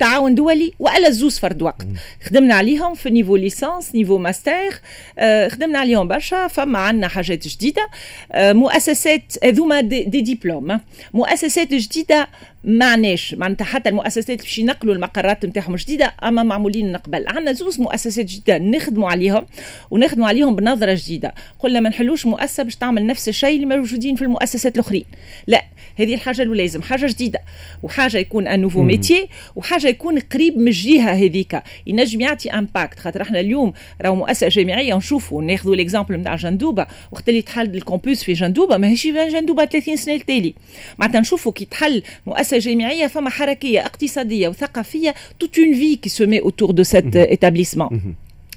تعاون 0.00 0.34
دولي 0.34 0.72
وألا 0.78 1.10
زوز 1.10 1.38
فرد 1.38 1.62
وقت. 1.62 1.86
خدمنا 2.24 2.54
عليهم 2.54 2.94
في 2.94 3.10
niveau 3.10 3.36
licence 3.36 3.94
niveau 3.94 4.18
master 4.18 4.80
آه 5.18 5.48
خدمنا 5.48 5.78
عليهم 5.78 6.08
برشا 6.08 6.46
فما 6.48 6.78
عندنا 6.78 7.08
حاجات 7.08 7.48
جديدة. 7.48 7.88
آه 8.32 8.52
مؤسسات 8.52 9.32
هذوما 9.44 9.80
des, 9.80 10.04
des 10.04 10.20
diplômes. 10.20 10.80
مؤسسات 11.14 11.74
جديدة 11.74 12.28
معناش 12.64 13.34
معناتها 13.34 13.64
حتى 13.64 13.88
المؤسسات 13.88 14.42
باش 14.42 14.58
ينقلوا 14.58 14.94
المقرات 14.94 15.46
نتاعهم 15.46 15.76
جديدة 15.76 16.14
أما 16.24 16.42
معمولين 16.42 16.96
قبل 16.96 17.24
عندنا 17.28 17.52
زوز 17.52 17.80
مؤسسات 17.80 18.24
جديدة 18.24 18.58
نخدموا 18.58 19.10
عليهم 19.10 19.46
ونخدموا 19.90 20.28
عليهم 20.28 20.56
بنظرة 20.56 20.94
جديدة. 20.94 21.34
قلنا 21.58 21.80
ما 21.80 21.88
نحلوش 21.88 22.26
مؤسسة 22.26 22.62
باش 22.62 22.76
تعمل 22.76 23.06
نفس 23.06 23.28
الشيء 23.28 23.62
اللي 23.62 23.76
موجودين 23.76 24.16
في 24.16 24.22
المؤسسات 24.22 24.74
الأخرين. 24.74 25.04
لا 25.46 25.64
هذه 25.96 26.14
الحاجة 26.14 26.42
اللي 26.42 26.56
لازم 26.56 26.82
حاجة 26.82 27.06
جديدة 27.06 27.40
وحاجة 27.82 28.18
يكون 28.18 28.46
un 28.46 28.60
nouveau 28.60 28.82
métier 28.82 29.28
وحاجة 29.56 29.88
يكون 29.88 30.18
قريب 30.18 30.58
من 30.58 30.68
الجهة 30.68 31.10
هذيك 31.10 31.62
ينجم 31.86 32.20
يعطي 32.20 32.50
impact 32.50 32.98
خاطر 32.98 33.22
إحنا 33.22 33.40
اليوم 33.40 33.72
راهو 34.02 34.14
مؤسسة 34.14 34.48
جامعية 34.48 34.96
نشوفوا 34.96 35.42
ناخذوا 35.42 35.74
ال 35.74 35.79
exemple 35.79 36.16
نتاع 36.16 36.36
جندوبة. 36.36 36.86
وقت 37.12 37.28
اللي 37.28 37.42
تحل 37.42 37.74
ال 37.74 37.81
campus 37.81 38.24
في 38.24 38.32
جندوبة 38.32 38.76
ماهيش 38.76 39.06
جندوبة 39.06 39.64
30 39.64 39.96
سنة 39.96 40.14
التالي 40.14 40.54
معناتها 40.98 41.20
نشوفوا 41.20 41.52
كي 41.52 41.64
تحل 41.64 42.02
مؤسسة 42.26 42.49
جامعيه 42.58 43.06
فما 43.06 43.30
حركيه 43.30 43.80
اقتصاديه 43.80 44.48
وثقافيه 44.48 45.14
toute 45.40 45.58
une 45.58 45.74
vie 45.74 45.96
qui 45.96 46.08
se 46.08 46.26
met 46.26 46.40
autour 46.40 46.70
de 46.70 46.82
cet 46.82 47.16
établissement. 47.18 47.94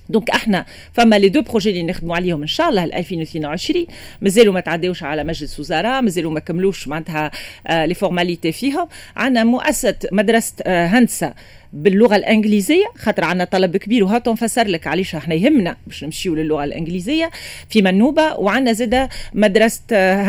donc 0.10 0.30
إحنا 0.30 0.66
فما 0.94 1.20
les 1.20 1.30
deux 1.30 1.42
projets 1.42 1.70
اللي 1.70 1.84
نخدموا 1.84 2.16
عليهم 2.16 2.42
ان 2.42 2.48
شاء 2.48 2.70
الله 2.70 2.84
2022 2.84 3.86
مازالوا 4.22 4.54
ما 4.54 4.60
تعداوش 4.60 5.04
على 5.04 5.24
مجلس 5.24 5.60
وزراء 5.60 6.02
مازالوا 6.02 6.32
ما 6.32 6.40
كملوش 6.40 6.88
معناتها 6.88 7.32
آه 7.68 7.86
les 7.86 7.94
formalités 7.94 8.52
فيهم 8.52 8.88
عندنا 9.16 9.44
مؤسسه 9.44 9.96
مدرسة 10.12 10.54
آه 10.64 10.86
هندسة 10.88 11.34
باللغة 11.74 12.16
الإنجليزية 12.16 12.86
خاطر 12.96 13.24
عندنا 13.24 13.46
طلب 13.46 13.78
كبير 13.78 14.04
وهات 14.04 14.30
نفسر 14.30 14.68
لك 14.68 14.88
علاش 14.88 15.16
إحنا 15.16 15.36
يهمنا 15.36 15.76
باش 15.88 16.04
نمشيو 16.04 16.36
للغة 16.36 16.64
الإنجليزية. 16.64 17.32
في 17.70 17.82
منوبة 17.82 18.34
وعندنا 18.34 18.74
زادة 18.74 19.10
مدرسة 19.34 19.82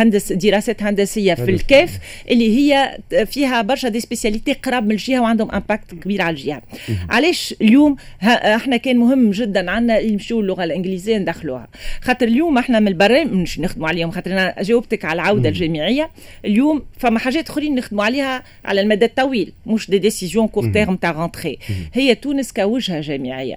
هندس 0.02 0.32
دراسات 0.32 0.82
هندسية 0.82 1.34
في 1.34 1.50
الكاف 1.50 1.98
اللي 2.30 2.58
هي 2.58 2.98
فيها 3.26 3.62
برشا 3.62 3.88
des 3.88 4.00
spécialités 4.00 4.52
قراب 4.52 4.84
من 4.84 4.90
الجهة 4.90 5.20
وعندهم 5.20 5.50
impact 5.50 5.94
كبير 5.94 6.22
على 6.22 6.36
الجهة. 6.36 6.62
علاش 7.10 7.54
اليوم 7.62 7.96
إحنا 8.22 8.76
كان 8.76 8.96
مهم 8.96 9.30
جدا 9.30 9.70
عندنا 9.70 9.98
يمشيو 9.98 10.40
اللغة 10.40 10.64
الإنجليزية 10.64 11.18
ندخلوها. 11.18 11.68
خاطر 12.02 12.26
اليوم 12.26 12.58
إحنا 12.58 12.80
من 12.80 12.88
البرامج 12.88 13.60
نخدموا 13.60 13.88
عليهم 13.88 14.10
خاطر 14.10 14.32
أنا 14.32 14.54
جاوبتك 14.62 15.04
على 15.04 15.22
العودة 15.22 15.48
الجامعية. 15.48 16.10
اليوم 16.44 16.82
فما 16.98 17.18
حاجات 17.18 17.48
أخرين 17.48 17.74
نخدموا 17.74 18.04
عليها 18.04 18.42
على 18.64 18.80
المدى 18.80 19.04
الطويل 19.04 19.52
مش 19.66 19.90
des 19.90 19.98
décisions 19.98 20.48
court 20.48 20.72
terme 20.72 20.96
تاع 20.96 21.30
rentrée 21.34 21.58
هي 21.92 22.14
تونس 22.14 22.52
كوجهه 22.52 23.00
جامعيه 23.00 23.56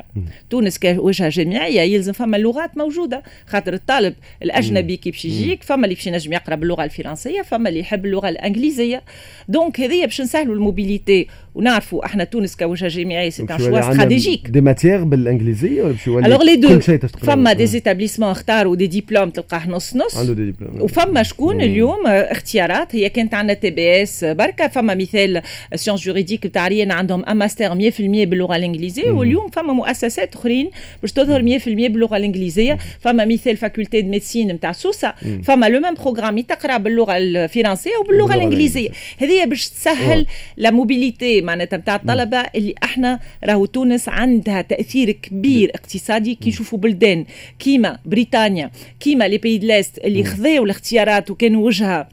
تونس 0.50 0.80
كوجهه 0.80 1.30
جامعيه 1.30 1.82
يلزم 1.82 2.14
فما 2.14 2.38
لغات 2.38 2.78
موجوده 2.78 3.24
خاطر 3.48 3.74
الطالب 3.74 4.14
الاجنبي 4.44 4.98
كي 4.98 5.12
باش 5.12 5.26
يجيك 5.26 5.64
فما 5.64 5.84
اللي 5.84 5.96
باش 5.96 6.08
ينجم 6.08 6.34
يقرا 6.34 6.56
باللغة 6.56 6.84
الفرنسيه 6.84 7.42
فما 7.42 7.70
اللي 7.70 7.80
يحب 7.80 8.06
اللغة 8.06 8.30
الانجليزيه 8.30 9.04
donc 9.48 9.82
هذه 9.82 10.06
باش 10.06 10.22
نسهلوا 10.22 10.56
ال 10.56 10.64
mobilité 10.64 11.28
ونعرفوا 11.58 12.06
إحنا 12.06 12.24
تونس 12.24 12.56
كوجهة 12.56 12.90
جامعيه 12.90 13.30
c'est 13.30 13.42
un 13.44 13.58
choix 13.58 13.80
stratégique 13.80 14.48
des 14.50 14.62
matières 14.62 15.04
بالإنجليزية 15.04 15.84
ولا 15.84 15.92
باش 15.92 16.08
يولي 16.08 16.46
les 16.46 16.56
deux 16.56 16.80
فما 17.08 17.54
دي 17.54 17.66
زيتابليسمون 17.66 18.32
اختاروا 18.32 18.76
des 18.76 18.88
diplômes 18.88 19.30
تلقاه 19.30 19.70
نص 19.70 19.96
نص. 19.96 20.18
عنده 20.18 20.34
دي 20.34 20.46
ديبلوم 20.46 20.82
وفما 20.82 21.24
شكون 21.24 21.62
اليوم 21.62 22.08
اختيارات؟ 22.08 22.96
هي 22.96 23.10
كانت 23.10 23.34
عندنا 23.34 23.54
TBS 23.54 24.24
بركة. 24.24 24.68
فما 24.68 24.96
مثال 24.96 25.42
sciences 25.76 26.02
juridiques 26.02 26.48
بتاع 26.48 26.68
ريان 26.68 26.92
عندهم 26.92 27.26
un 27.26 27.38
master 27.38 27.70
100% 27.70 28.00
باللغة 28.00 28.56
الإنجليزية. 28.56 29.12
واليوم 29.12 29.50
فما 29.50 29.74
مؤسسات 29.74 30.36
أخرين 30.36 30.70
باش 31.02 31.12
تظهر 31.12 31.60
100% 31.60 31.66
باللغة 31.66 32.18
الإنجليزية. 32.18 32.78
فما 33.00 33.26
مثال 33.26 33.58
faculté 33.58 34.02
de 34.02 34.10
médecine 34.10 34.48
نتاع 34.48 34.72
سوسة. 34.72 35.14
فما 35.44 35.70
le 35.70 35.80
même 35.80 35.94
programme 35.94 36.40
تقرا 36.40 36.78
باللغة 36.78 37.18
الفرنسية 37.18 37.98
وباللغة 38.02 38.36
الإنجليزية. 38.36 38.90
هذه 39.18 39.46
باش 39.46 39.70
تسهل 39.70 40.26
la 40.58 40.72
mobilité 40.72 41.42
معناتها 41.48 41.78
نتاع 41.78 41.96
الطلبة 41.96 42.38
اللي 42.38 42.76
إحنا 42.84 43.20
راهو 43.44 43.66
تونس 43.66 44.10
عندها 44.10 44.62
تأثير 44.62 45.12
كبير 45.12 45.72
اقتصادي 45.76 46.36
كي 46.36 46.50
نشوفوا 46.50 46.80
بلدان. 46.80 47.26
كيما 47.60 47.98
بريطانيا 48.06 48.72
كيما 49.00 49.28
les 49.28 49.38
pays 49.38 49.58
de 49.58 49.69
l'Est 49.69 49.98
اللي 49.98 50.24
خذاو 50.24 50.64
الاختيارات 50.64 51.32
وكانوا 51.32 51.66
وجهه 51.66 52.08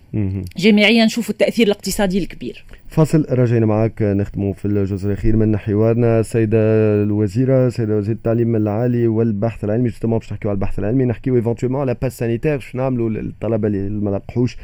جامعيا 0.59 1.05
نشوفوا 1.05 1.33
التأثير 1.33 1.67
الاقتصادي 1.67 2.19
الكبير. 2.19 2.65
فاصل 2.89 3.27
رجعنا 3.31 3.67
معك 3.67 4.03
نختموا 4.03 4.53
في 4.53 4.65
الجزء 4.65 5.07
الأخير 5.07 5.37
من 5.37 5.57
حوارنا. 5.57 6.21
السيده 6.21 6.59
الوزيرة 7.03 7.67
السيده 7.67 7.97
وزيرة 7.97 8.15
التعليم 8.15 8.57
العالي 8.57 9.07
والبحث 9.07 9.65
العلمي 9.65 9.89
justement 9.89 10.19
باش 10.19 10.33
نحكيو 10.33 10.51
على 10.51 10.57
البحث 10.57 10.79
العلمي 10.79 11.05
نحكيو 11.05 11.37
éventuellement 11.37 11.81
على 11.81 11.97
pass 12.03 12.19
sanitaire 12.19 12.61
شنو 12.61 12.83
نعملوا 12.83 13.11
للطلبه 13.11 13.69
اللي 13.69 13.91
ما 13.91 14.11
لقحوش؟ 14.11 14.57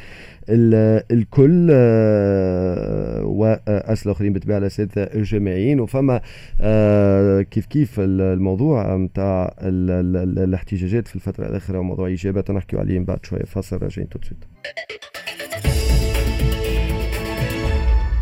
الكل 0.49 1.71
واسئله 3.25 4.05
الاخرين 4.05 4.33
بالطبيعه 4.33 4.57
الاساتذه 4.57 5.03
الجامعيين 5.03 5.79
وفما 5.79 6.21
كيف 7.43 7.65
كيف 7.65 7.99
الموضوع 7.99 8.95
نتاع 8.95 9.55
الاحتجاجات 9.61 11.07
في 11.07 11.15
الفترة 11.15 11.47
الأخيرة 11.47 11.79
وموضوع 11.79 12.09
اجابه 12.09 12.43
نحكيو 12.49 12.79
عليه 12.79 12.99
من 12.99 13.05
بعد 13.05 13.25
شوية. 13.25 13.43
فاصل 13.43 13.77
راجعين 13.77 14.09
تو 14.09 14.19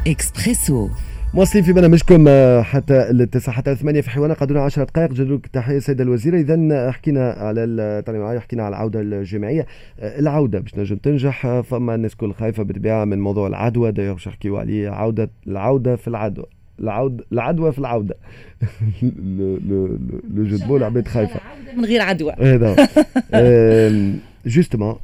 اكسبريسو 0.08 0.90
مواصلين 1.34 1.64
في 1.64 1.74
برنامجكم 1.74 2.26
آه، 2.28 2.62
حتى 2.62 3.10
التسعة 3.10 3.56
حتى 3.56 3.72
الثمانية 3.72 4.02
في 4.02 4.10
حوانة 4.10 4.34
قدرنا 4.34 4.62
10 4.62 4.84
دقائق. 4.84 5.14
جدولك 5.14 5.48
تحية 5.48 5.80
سيدة 5.80 6.04
الوزيرة 6.04 6.38
إذا 6.38 6.92
حكينا 6.92 7.32
على 7.32 7.64
التعليم 7.64 8.40
حكينا 8.40 8.64
على 8.64 8.76
العودة 8.76 9.02
الجامعية 9.02 9.66
آه، 10.00 10.20
العودة 10.20 10.60
باش 10.60 10.76
نجم 10.78 10.96
تنجح 10.96 11.46
آه، 11.46 11.62
فما 11.62 11.96
الناس 11.96 12.16
كل 12.16 12.34
خايفة 12.34 12.64
بالطبيعة 12.64 13.06
من 13.06 13.20
موضوع 13.20 13.48
العدوى. 13.48 13.92
دايوغ 13.92 14.14
باش 14.14 14.28
نحكيو 14.28 14.58
عليه 14.58 14.90
عودة 14.90 15.30
العودة 15.48 15.96
في 15.96 16.08
العدوى. 16.08 16.46
العود 16.80 17.22
العدوى 17.32 17.72
في 17.72 17.80
العودة. 17.80 18.16
لو 19.70 19.98
جو 20.34 20.58
دو 20.68 20.78
العباد 20.78 21.08
خايفة. 21.08 21.40
من 21.78 21.86
غير 21.86 22.02
عدوى. 22.02 22.34
جوستومون 24.50 24.96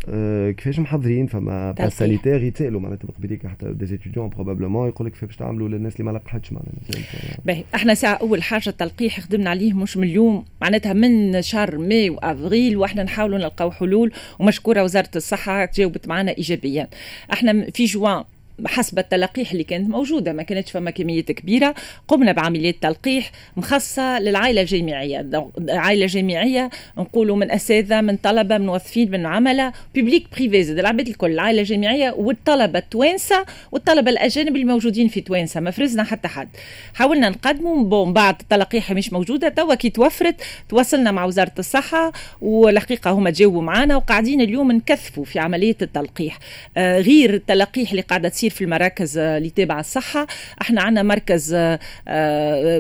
كيفاش 0.52 0.80
محضرين 0.80 1.28
فما 1.28 1.72
باس 1.72 1.98
سانيتير 1.98 2.44
يتسالوا 2.44 2.82
معناتها 2.82 3.08
بقبيليك 3.08 3.48
حتى 3.48 3.74
دي 3.74 3.86
ستوديون 3.86 4.30
بروبابلومون 4.30 4.88
يقول 4.88 5.08
لك 5.08 5.14
كيفاش 5.14 5.28
باش 5.28 5.38
تعملوا 5.38 5.70
للناس 5.70 5.94
اللي 5.94 6.12
ما 6.12 6.18
لقحتش 6.18 6.54
معناتها 6.54 7.38
باهي 7.46 7.64
إحنا 7.76 7.94
ساعة 7.94 8.14
أول 8.14 8.44
حاجة 8.44 8.70
التلقيح 8.70 9.20
خدمنا 9.20 9.50
عليه 9.50 9.74
مش 9.74 9.98
من 9.98 10.04
اليوم 10.04 10.46
معناتها 10.62 10.94
من 10.94 11.42
شهر 11.42 11.78
ماي 11.78 12.10
وأفريل 12.10 12.78
وإحنا 12.78 13.04
نحاولوا 13.04 13.38
نلقاو 13.38 13.72
حلول. 13.72 14.12
ومشكورة 14.40 14.84
وزارة 14.84 15.10
الصحة 15.16 15.70
جاوبت 15.76 16.08
معنا 16.08 16.32
ايجابيا. 16.38 16.88
إحنا 17.34 17.72
في 17.74 17.86
جوان 17.86 18.24
حسب 18.66 19.00
التلقيح 19.00 19.52
اللي 19.52 19.64
كانت 19.64 19.90
موجودة. 19.90 20.34
ما 20.34 20.44
كانتش 20.44 20.72
فما 20.72 20.92
كميات 20.92 21.32
كبيرة. 21.32 21.76
قمنا 22.08 22.32
بعملية 22.32 22.76
تلقيح 22.82 23.32
مخصصة 23.58 24.20
للعائلة 24.20 24.62
الجامعية. 24.62 25.30
عائلة 25.70 26.06
جامعية 26.06 26.70
نقولوا 26.98 27.36
من 27.36 27.52
أساتذة 27.52 28.02
من 28.02 28.18
طلبة 28.18 28.58
من 28.58 28.66
موظفين 28.66 29.12
من 29.12 29.26
عملاء 29.26 29.74
publics 29.94 30.28
privés 30.38 30.64
زاد 30.64 30.80
العباد 30.80 31.08
الكل 31.08 31.32
العائلة 31.32 31.62
الجامعية 31.62 32.12
والطلبة 32.12 32.80
التوانسة 32.80 33.46
والطلبة 33.72 34.12
الأجانب 34.12 34.56
اللي 34.56 34.66
موجودين 34.66 35.08
في 35.08 35.22
توانسة. 35.22 35.60
ما 35.60 35.72
فرزنا 35.72 36.04
حتى 36.04 36.28
حد. 36.28 36.50
حاولنا 36.94 37.30
نقدموا. 37.30 37.84
bon 37.84 38.14
بعد 38.14 38.36
التلقيح 38.42 38.92
مش 38.92 39.14
موجودة. 39.14 39.50
توا 39.50 39.76
كي 39.76 39.90
توفرت 39.90 40.42
تواصلنا 40.70 41.12
مع 41.12 41.26
وزارة 41.26 41.52
الصحة 41.60 42.12
والحقيقة 42.42 43.12
هما 43.12 43.30
تجاوبوا 43.30 43.62
معنا 43.62 43.96
وقاعدين 43.96 44.42
اليوم 44.42 44.72
نكثفوا 44.72 45.24
في 45.26 45.40
عملية 45.40 45.78
التلقيح. 45.82 46.40
آه 46.78 47.00
غير 47.00 47.34
التلقيح 47.34 47.90
اللي 47.90 48.02
قاعدة 48.02 48.30
تصير 48.30 48.45
تصير 48.50 48.58
في 48.58 48.64
المراكز 48.64 49.18
اللي 49.18 49.50
تابعه 49.50 49.80
الصحة. 49.80 50.28
إحنا 50.62 50.82
عندنا 50.82 51.04
مركز 51.04 51.54
آه، 51.54 51.80
آه، 52.08 52.80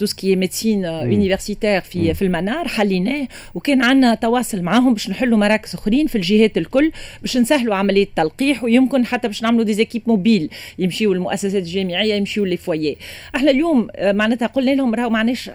معناتها 0.00 0.06
فيه 0.06 0.06
تو 0.06 0.06
سكي 0.06 0.36
ميديسين 0.36 0.84
يونيفرسيتير 0.84 1.80
في 1.80 2.14
في 2.14 2.22
المنار 2.22 2.68
حليناه 2.68 3.28
وكان 3.54 3.82
عندنا 3.82 4.14
تواصل 4.14 4.62
معاهم 4.62 4.94
باش 4.94 5.10
نحلوا 5.10 5.38
مراكز 5.38 5.74
أخرين 5.74 6.06
في 6.06 6.16
الجهات 6.16 6.58
الكل 6.58 6.92
باش 7.22 7.36
نسهلوا 7.36 7.74
عملية 7.74 8.04
التلقيح 8.04 8.64
ويمكن 8.64 9.06
حتى 9.06 9.28
باش 9.28 9.42
نعملوا 9.42 9.64
des 9.64 9.74
équipes 9.74 10.02
mobiles 10.06 10.50
يمشيوا 10.78 11.14
المؤسسات 11.14 11.62
الجامعية 11.62 12.14
يمشيوا 12.14 12.46
les 12.46 12.56
foyers 12.56 12.96
إحنا 13.36 13.50
اليوم 13.50 13.88
آه، 13.96 14.12
معناتها 14.12 14.46
قلنا 14.46 14.70
لهم 14.70 14.94
راهو 14.94 15.10
معناش 15.10 15.50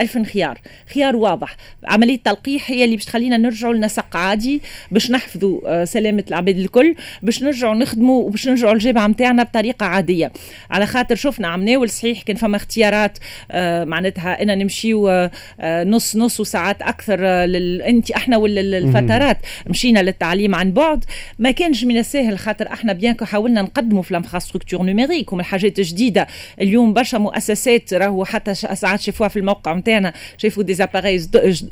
ألف 0.00 0.18
خيار 0.18 0.58
خيار 0.94 1.16
واضح. 1.16 1.56
عملية 1.84 2.14
التلقيح 2.14 2.70
هي 2.70 2.84
اللي 2.84 2.96
باش 2.96 3.04
تخلينا 3.04 3.36
نرجعوا 3.36 3.74
لنسق 3.74 4.16
عادي 4.16 4.60
باش 4.90 5.10
نحفظوا 5.10 5.84
سلامة 5.84 6.24
العباد 6.28 6.58
الكل 6.58 6.94
باش 7.22 7.42
نرجعوا 7.42 7.74
نخدموا 7.74 8.22
وباش 8.22 8.48
نرجعوا 8.48 8.72
الجامعة 8.72 9.06
نتاعنا 9.06 9.42
بطريقة 9.42 9.86
عادية. 9.86 10.32
على 10.70 10.86
خاطر 10.86 11.14
شفنا 11.14 11.48
عام 11.48 11.65
ناول 11.65 11.90
صحيح 11.90 12.22
كان 12.22 12.36
فما 12.36 12.56
اختيارات 12.56 13.18
آه، 13.50 13.63
معناتها 13.84 14.42
ان 14.42 14.58
نمشيو 14.58 15.08
آه، 15.08 15.84
نص 15.84 16.16
نص 16.16 16.40
وساعات 16.40 16.82
أكثر 16.82 17.18
آه، 17.22 17.46
لل... 17.46 17.82
أنت 17.82 18.10
إحنا 18.10 18.36
والفترات 18.36 19.38
مشينا 19.66 20.00
للتعليم 20.00 20.54
عن 20.54 20.72
بعد. 20.72 21.04
ما 21.38 21.50
كانش 21.50 21.84
من 21.84 21.98
السهل 21.98 22.38
خاطر 22.38 22.66
إحنا 22.72 22.92
bien 22.92 23.16
حاولنا 23.22 23.62
نقدموا 23.62 24.02
في 24.02 24.10
ال 24.10 24.15
infrastructure 24.15 24.82
numérique 24.82 25.32
ومن 25.32 25.40
الحاجات 25.40 25.78
الجديدة. 25.78 26.26
اليوم 26.60 26.92
برشا 26.92 27.16
مؤسسات 27.16 27.94
راهو 27.94 28.24
حتى 28.24 28.54
ساعات 28.54 29.00
شافوها 29.00 29.28
في 29.28 29.38
الموقع 29.38 29.74
نتاعنا 29.74 30.12
شافوا 30.38 30.62
des 30.62 30.74
appareils 30.74 31.18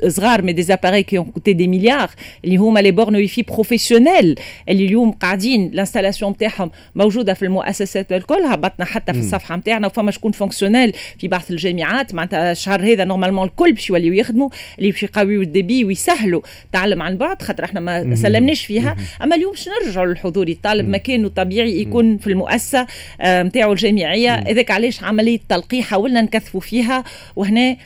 صغار 0.07 0.41
mais 0.41 0.53
des 0.53 0.61
appareils 0.61 1.03
qui 1.03 1.19
coûtent 1.19 1.53
des 1.53 1.67
milliards 1.67 2.09
اللي 2.45 2.57
هما 2.57 2.79
les 2.79 2.91
bornes 2.91 3.15
Wi-Fi 3.15 3.41
professionnelles 3.41 4.39
اللي 4.69 4.85
اليوم 4.85 5.11
قاعدين 5.11 5.67
ال 5.73 5.77
installation 5.77 6.31
نتاعهم 6.31 6.71
موجودة 6.95 7.33
في 7.33 7.43
المؤسسات 7.45 8.11
الكل 8.11 8.41
هبطنا 8.41 8.85
حتى 8.85 9.13
في 9.13 9.19
الصفحة 9.19 9.55
نتاعنا 9.55 9.87
وفما 9.87 10.11
شكون 10.11 10.31
fonctionnel 10.31 10.93
في 11.19 11.27
بعض 11.27 11.41
الجامعات 11.49 11.82
معناتها 12.13 12.51
الشهر 12.51 12.81
هذا 12.81 13.03
normalement 13.03 13.47
الكل 13.47 13.73
باش 13.73 13.89
يوليو 13.89 14.13
يخدموا 14.13 14.49
اللي 14.79 14.91
باش 14.91 15.03
يقويوا 15.03 15.43
ال 15.43 15.50
débit 15.50 15.85
ويسهلوا 15.85 16.41
تعلم 16.71 17.01
عن 17.01 17.17
بعد 17.17 17.41
خاطر 17.41 17.63
إحنا 17.63 17.79
ما 17.79 18.15
سلمناش 18.15 18.65
فيها. 18.65 18.95
أما 19.23 19.35
اليوم 19.35 19.51
باش 19.51 19.69
نرجعوا 19.69 20.05
للحضور 20.05 20.47
الطالب 20.47 20.89
مكانه 20.89 21.27
طبيعي 21.27 21.81
يكون 21.81 22.17
في 22.17 22.27
المؤسسة 22.27 22.87
نتاعو 23.21 23.69
آه، 23.69 23.73
الجامعية. 23.73 24.35
هذاك 24.35 24.71
علاش 24.71 25.03
عملية 25.03 25.39
تلقيح 25.49 25.85
حاولنا 25.85 26.21
نكثفوا 26.21 26.61
فيها 26.61 27.03
وهنا 27.35 27.77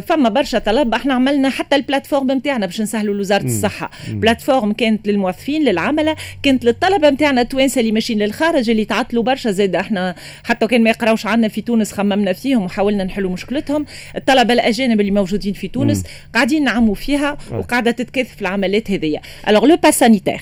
فما 0.00 0.28
برشا 0.28 0.58
طلب. 0.58 0.94
إحنا 0.94 1.14
عملنا 1.14 1.48
حتى 1.48 1.76
ال 1.76 1.81
plateforme 1.81 2.30
نتاعنا 2.30 2.66
باش 2.66 2.80
نسهلوا 2.80 3.14
لوزارة 3.14 3.44
الصحة. 3.44 3.90
plateforme 4.08 4.72
كانت 4.72 5.08
للموظفين 5.08 5.64
للعملة 5.64 6.16
كانت 6.42 6.64
للطلبة 6.64 7.10
نتاعنا 7.10 7.40
التوانسة 7.40 7.80
اللي 7.80 7.92
ماشيين 7.92 8.18
للخارج 8.18 8.70
اللي 8.70 8.84
تعطلوا 8.84 9.22
برشا. 9.22 9.50
زاد 9.50 9.74
إحنا 9.74 10.14
حتى 10.44 10.66
كان 10.66 10.82
ما 10.82 10.90
يقراوش 10.90 11.26
عندنا 11.26 11.48
في 11.48 11.60
تونس 11.60 11.92
خممنا 11.92 12.32
فيهم 12.32 12.64
وحاولنا 12.64 13.04
نحلوا 13.04 13.30
مشكلتهم. 13.30 13.86
الطلبة 14.16 14.54
الأجانب 14.54 15.00
اللي 15.00 15.10
موجودين 15.12 15.52
في 15.52 15.68
تونس 15.68 16.04
قاعدين 16.34 16.64
نعموا 16.64 16.94
فيها 16.94 17.38
وقاعدة 17.52 17.90
تتكاثف 17.90 18.40
العمليات 18.40 18.90
هذيا. 18.90 19.20
alors 19.48 19.66
le 19.66 19.76
pass 19.76 19.98
sanitaire 19.98 20.40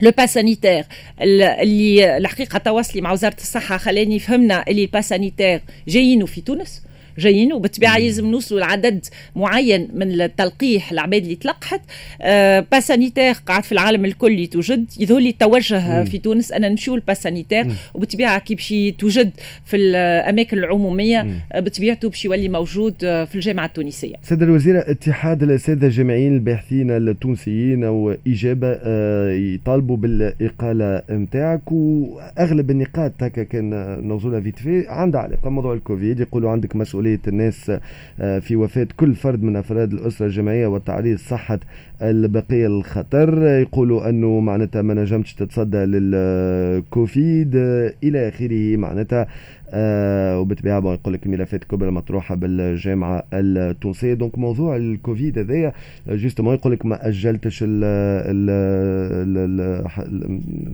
le 0.00 0.10
pass 0.10 0.34
sanitaire 0.34 0.84
اللي 1.20 2.16
الحقيقة 2.16 2.58
تواصلي 2.58 3.00
مع 3.00 3.12
وزارة 3.12 3.36
الصحة 3.38 3.76
خلاني 3.76 4.18
فهمنا 4.18 4.64
اللي 4.68 4.84
ال 4.84 4.89
pass 4.89 5.08
sanitaire 5.08 5.60
جايينه 5.88 6.26
في 6.26 6.40
تونس. 6.40 6.82
جايين 7.18 7.52
وبالطبيعة 7.52 7.98
لازم 7.98 8.26
نوصلوا 8.26 8.60
لعدد 8.60 9.04
معين 9.36 9.88
من 9.94 10.20
التلقيح 10.20 10.92
العباد 10.92 11.22
اللي 11.22 11.36
تلقحت. 11.36 11.80
آه 12.22 12.66
pass 12.72 12.86
sanitaire 12.86 13.32
قاعد 13.46 13.64
في 13.64 13.72
العالم 13.72 14.04
الكل 14.04 14.46
توجد. 14.46 14.86
يظهر 15.00 15.18
لي 15.18 15.32
توجه 15.32 16.04
في 16.04 16.18
تونس 16.18 16.52
ان 16.52 16.70
نمشيو 16.70 16.94
ال 16.94 17.00
pass 17.00 17.22
sanitaire 17.22 17.66
وبالطبيعة 17.94 18.38
كي 18.38 18.54
باش 18.54 18.74
توجد 18.98 19.30
في 19.64 19.76
الأماكن 19.76 20.58
العمومية 20.58 21.26
آه، 21.52 21.60
بطبيعته 21.60 22.08
باش 22.08 22.24
يولي 22.24 22.48
موجود 22.48 22.94
آه، 23.04 23.24
في 23.24 23.34
الجامعة 23.34 23.66
التونسية. 23.66 24.14
سيد 24.22 24.42
الوزيرة 24.42 24.84
اتحاد 24.86 25.42
الأساتذة 25.42 25.86
الجامعيين 25.86 26.34
الباحثين 26.34 26.90
التونسيين 26.90 27.84
أو 27.84 28.16
إجابة 28.26 28.78
آه، 28.82 29.30
يطالبوا 29.32 29.96
بالإقالة 29.96 31.02
نتاعك 31.10 31.72
وأغلب 31.72 32.70
النقاط 32.70 33.12
هكا 33.22 33.42
كان 33.42 33.70
نوصلها 34.08 34.40
vite 34.40 34.58
fait 34.58 34.84
عندها 34.88 35.20
علاقة 35.20 35.48
بموضوع 35.48 35.74
الكوفيد 35.74 36.20
يقولوا 36.20 36.50
عندك 36.50 36.76
مسؤولية 36.76 37.05
مسؤولية 37.06 37.20
الناس 37.28 37.72
آه، 38.20 38.38
في 38.38 38.56
وفاة 38.56 38.88
كل 38.96 39.14
فرد 39.14 39.42
من 39.42 39.56
أفراد 39.56 39.92
الأسرة 39.92 40.26
الجامعية 40.26 40.66
وتعريض 40.66 41.18
صحة 41.18 41.58
البقية 42.02 42.66
الخطر 42.66 43.42
يقولوا 43.46 44.08
أنه 44.08 44.40
معناتها 44.40 44.82
ما 44.82 44.94
نجمتش 44.94 45.34
تتصدى 45.34 45.76
للكوفيد 45.84 47.56
آه، 47.56 47.92
إلى 48.02 48.28
آخره 48.28 48.76
معناتها. 48.76 49.26
آه 49.70 50.40
وبالطبيعة 50.40 50.78
يقول 50.78 51.14
لك 51.14 51.26
الملفات 51.26 51.62
الكبرى 51.62 51.90
مطروحة 51.90 52.34
بالجامعة 52.34 53.24
التونسية. 53.32 54.14
donc 54.14 54.38
موضوع 54.38 54.76
الكوفيد 54.76 55.38
هذايا 55.38 55.72
justement 56.08 56.54
يقول 56.54 56.72
لك 56.72 56.86
ما 56.86 57.08
أجلتش 57.08 57.64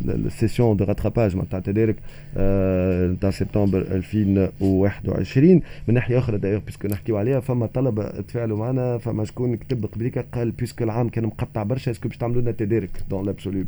ال 0.09 0.17
session 0.17 0.77
de 0.77 0.85
rattrapage 0.85 1.37
نتاع 1.37 1.59
تدارك 1.59 1.97
نتاع 3.13 3.31
سبتمبر 3.31 3.81
2021 3.81 5.61
من 5.89 5.95
ناحية 5.95 6.19
أخرى 6.19 6.39
d'ailleurs 6.39 6.61
puisque 6.61 6.89
نحكيو 6.89 7.17
عليها 7.17 7.41
فما 7.41 7.67
طلبه 7.67 8.09
تفاعلوا 8.09 8.59
معنا 8.59 8.99
فما 8.99 9.25
شكون 9.25 9.57
كتب 9.57 9.87
قبليك 9.87 10.19
قال 10.19 10.51
puisque 10.51 10.85
العام 10.85 11.09
كان 11.09 11.25
مقطع 11.25 11.63
برشا 11.63 11.91
est-ce 11.91 12.03
que 12.03 12.09
باش 12.09 12.17
تعملوا 12.17 12.43
لنا 12.43 12.51
تدارك. 12.51 12.91
dans 13.11 13.27
l'absolu 13.27 13.65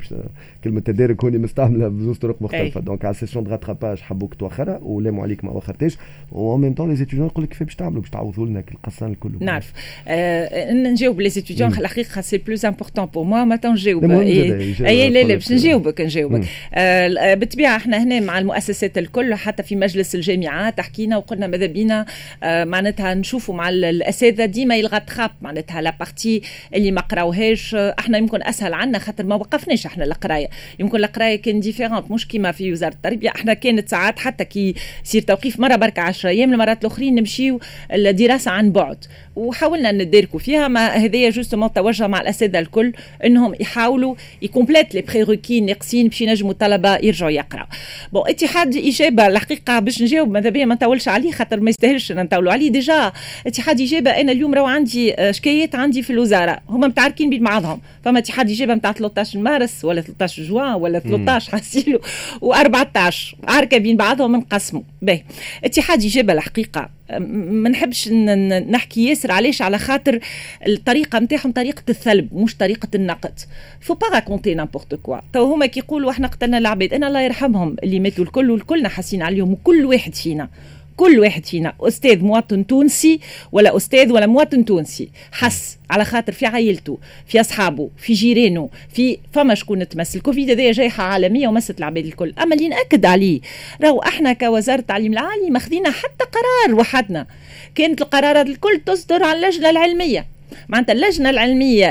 كلمة 0.64 0.80
تدارك 0.80 1.24
هوني 1.24 1.38
مستعملة 1.38 1.88
بزوج 1.88 2.16
طرق 2.16 2.42
مختلفة. 2.42 2.80
donc 2.80 3.04
على 3.04 3.10
ال 3.10 3.15
session 3.15 3.44
de 3.44 3.50
rattrapage 3.50 3.98
حبوك 3.98 4.34
توخرها 4.34 4.78
ولا 4.82 5.10
عليك 5.24 5.44
ما 5.44 5.50
وخرتيش. 5.50 5.96
و 6.32 6.42
en 6.42 6.60
même 6.60 6.74
temps 6.74 6.96
les 6.96 7.04
étudiants 7.04 7.26
يقول 7.26 7.44
لك 7.44 7.50
كيف 7.50 7.62
باش 7.62 7.74
تعملوا 7.74 8.00
باش 8.00 8.10
تعوضوا 8.10 8.46
لنا 8.46 8.64
النقصان 8.74 9.12
الكل. 9.12 9.30
نعرف. 9.40 9.72
آه 10.08 10.72
نجاوب 10.72 11.20
les 11.20 11.28
étudiants 11.28 11.70
الحقيقة 11.70 12.20
c'est 12.20 12.38
plus 12.38 12.66
important 12.66 13.04
pour 13.04 13.24
moi 13.24 13.44
ما 13.44 13.60
نجاوب 13.64 14.10
إي 14.10 15.10
لا 15.10 15.22
لا 15.22 15.34
باش 15.34 15.52
نجاوبك 15.52 16.00
نجاوبك. 16.00 16.44
آه 16.74 17.34
بالطبيعة 17.34 17.76
إحنا 17.76 18.02
هنا 18.02 18.20
مع 18.20 18.38
المؤسسات 18.38 18.98
الكل 18.98 19.34
حتى 19.34 19.62
في 19.62 19.76
مجلس 19.76 20.14
الجامعات 20.14 20.80
حكينا 20.80 21.16
وقلنا 21.16 21.46
ماذا 21.46 21.66
بينا. 21.66 22.06
آه، 22.42 22.64
معناتها 22.64 23.14
نشوفوا 23.14 23.54
مع 23.54 23.68
الأساتذة 23.68 24.44
ديما 24.44 24.76
يلغى 24.76 25.00
تخاب 25.00 25.30
معناتها 25.42 25.80
la 25.80 25.94
partie 26.00 26.42
اللي 26.74 26.90
ما 26.90 27.00
قراوهاش. 27.00 27.74
آه، 27.74 27.94
إحنا 27.98 28.18
يمكن 28.18 28.42
أسهل 28.42 28.74
عنا 28.74 28.98
خاطر 28.98 29.24
ما 29.24 29.34
وقفناش 29.34 29.87
إحنا 29.87 30.04
القراية. 30.04 30.48
يمكن 30.78 30.98
القراية 30.98 31.42
كان 31.42 31.60
différente 31.60 32.10
مش 32.10 32.28
كيما 32.28 32.52
في 32.52 32.72
وزارة 32.72 32.94
التربية. 32.94 33.28
إحنا 33.28 33.54
كانت 33.54 33.88
ساعات 33.88 34.18
حتى 34.18 34.44
كي 34.44 34.74
يصير 35.04 35.22
توقيف 35.22 35.60
مرة 35.60 35.76
بركة 35.76 36.02
10 36.02 36.30
أيام 36.30 36.52
المرات 36.52 36.84
الأخرين 36.84 37.14
نمشيو 37.14 37.60
الدراسة 37.92 38.50
عن 38.50 38.72
بعد. 38.72 39.04
وحاولنا 39.36 39.92
نداركوا 39.92 40.38
فيها. 40.40 40.68
ما 40.68 40.86
هذايا 40.86 41.30
justement 41.30 41.72
توجه 41.72 42.06
مع 42.06 42.20
الأساتذة 42.20 42.58
الكل 42.58 42.92
إنهم 43.24 43.54
يحاولوا 43.60 44.14
يcomplétiw 44.42 44.94
les 44.94 45.02
prérequis 45.02 45.60
ناقصين 45.60 46.08
باش 46.08 46.20
ينجموا 46.20 46.50
الطلبة 46.52 46.96
يرجعوا 46.96 47.30
يقرأوا. 47.30 47.66
bon 48.12 48.22
اتحاد 48.28 48.76
إجابة 48.76 49.26
الحقيقة 49.26 49.78
باش 49.78 50.02
نجاوب 50.02 50.30
ماذا 50.30 50.50
بيا 50.50 50.64
ما 50.64 50.74
نطولش 50.74 51.08
عليه 51.08 51.32
خاطر 51.32 51.60
ما 51.60 51.70
يستاهلش 51.70 52.12
نطولوا 52.12 52.52
عليه. 52.52 52.70
déjà 52.70 53.12
اتحاد 53.46 53.80
إجابة 53.80 54.10
أنا 54.10 54.32
اليوم 54.32 54.54
راهو 54.54 54.66
عندي 54.66 55.14
آه، 55.14 55.30
شكايات 55.30 55.74
عندي 55.74 56.02
في 56.02 56.10
الوزارة. 56.10 56.60
هما 56.68 56.86
متعاركين 56.86 57.30
بين 57.30 57.44
بعضهم. 57.44 57.80
فما 58.04 58.18
اتحاد 58.18 58.50
إجابة 58.50 58.74
نتاع 58.74 58.92
13 58.92 59.38
مارس 59.38 59.84
ولا 59.84 60.00
13 60.00 60.42
جوان 60.42 60.74
ولا 60.74 60.98
13 60.98 61.52
حاسيلو 61.52 62.00
و14 62.44 63.14
عاركة 63.48 63.78
بين 63.78 63.96
بعضهم 63.96 64.34
انقسموا 64.34 64.82
باهي. 65.02 65.22
اتحاد 65.64 66.04
إجابة 66.04 66.32
الحقيقة. 66.32 66.88
ما 67.20 67.68
نحبش 67.68 68.08
نحكي 68.08 69.08
ياسر 69.08 69.23
علاش 69.30 69.62
على 69.62 69.78
خاطر 69.78 70.18
الطريقة 70.66 71.18
نتاعهم 71.18 71.52
طريقة 71.52 71.82
الثلب 71.88 72.34
مش 72.34 72.56
طريقة 72.56 72.88
النقد. 72.94 73.38
faut 73.80 73.94
pas 73.94 74.08
raconter 74.14 74.54
n'importe 74.54 74.94
quoi 74.94 75.18
تو 75.32 75.52
هما 75.52 75.66
كيقولوا 75.66 76.10
إحنا 76.10 76.28
قتلنا 76.28 76.58
العباد 76.58 76.94
أنا 76.94 77.08
الله 77.08 77.20
يرحمهم 77.20 77.76
اللي 77.82 78.00
ماتوا 78.00 78.24
الكل 78.24 78.50
والكلنا 78.50 78.88
حاسين 78.88 79.22
عليهم 79.22 79.52
وكل 79.52 79.84
واحد 79.84 80.14
فينا. 80.14 80.48
كل 80.96 81.20
واحد 81.20 81.46
فينا 81.46 81.74
أستاذ 81.80 82.24
مواطن 82.24 82.66
تونسي 82.66 83.20
ولا 83.52 83.76
أستاذ 83.76 84.12
ولا 84.12 84.26
مواطن 84.26 84.64
تونسي 84.64 85.09
حس 85.33 85.78
على 85.90 86.04
خاطر 86.04 86.33
في 86.33 86.46
عائلته 86.46 86.98
في 87.26 87.40
أصحابه 87.40 87.90
في 87.96 88.12
جيرانه 88.12 88.70
في 88.94 89.18
فما 89.33 89.54
شكون 89.54 89.88
تمس 89.88 90.16
الكوفيد 90.16 90.50
هذايا 90.50 90.72
جائحه 90.72 91.04
عالمية 91.04 91.48
ومست 91.48 91.78
العباد 91.78 92.07
الكل. 92.07 92.35
أما 92.42 92.54
اللي 92.54 92.68
نأكد 92.68 93.07
عليه 93.07 93.40
راهو 93.83 93.98
إحنا 93.98 94.33
كوزارة 94.33 94.80
التعليم 94.80 95.12
العالي 95.12 95.50
ماخذين 95.50 95.87
حتى 95.87 96.24
قرار 96.24 96.78
وحدنا. 96.80 97.26
كانت 97.74 98.02
القرارات 98.02 98.46
الكل 98.46 98.80
تصدر 98.87 99.22
على 99.22 99.38
اللجنة 99.38 99.70
العلمية. 99.70 100.33
معناتها 100.68 100.92
اللجنة 100.92 101.30
العلمية 101.30 101.86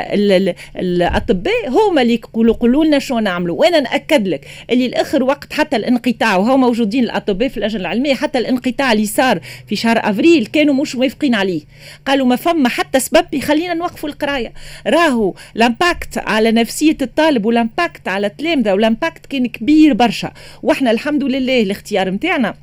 الأطباء 0.80 1.69
هما 1.69 2.02
اللي 2.02 2.13
يقولوا 2.13 2.56
قولوا 2.56 2.86
لنا 2.86 2.99
شو 2.99 3.19
نعملوا. 3.19 3.60
وأنا 3.60 3.80
نأكد 3.80 4.28
لك 4.28 4.47
اللي 4.69 4.86
الآخر 4.86 5.23
وقت 5.23 5.54
حتى 5.54 5.76
الانقطاع 5.76 6.36
وهو 6.38 6.58
موجودين 6.58 7.04
الأطباء 7.04 7.47
في 7.49 7.58
اللجنة 7.58 7.82
العلمية 7.82 8.13
حتى 8.13 8.39
الانقطاع 8.39 8.91
اللي 8.91 9.06
صار 9.06 9.39
في 9.67 9.76
شهر 9.76 9.99
أفريل 10.04 10.45
كانوا 10.45 10.73
مش 10.73 10.95
موافقين 10.95 11.36
عليه. 11.36 11.62
قالوا 12.06 12.28
ما 12.28 12.36
فما 12.36 12.69
حتى 12.69 12.99
سبب 12.99 13.26
يخلينا 13.34 13.73
نوقفوا 13.73 14.10
القراية. 14.10 14.54
راهو 14.88 15.34
ال 15.56 15.64
impact 15.64 16.17
على 16.17 16.52
نفسية 16.52 16.97
الطالب 17.02 17.45
وال 17.46 17.61
impact 17.61 18.08
على 18.08 18.28
التلامذة 18.28 18.73
وال 18.74 18.87
impact 18.87 19.26
كان 19.26 19.47
كبير 19.47 19.93
برشا. 19.93 20.32
وإحنا 20.63 20.91
الحمد 20.91 21.23
لله 21.23 21.62
الاختيار 21.62 22.10
نتاعنا 22.10 22.54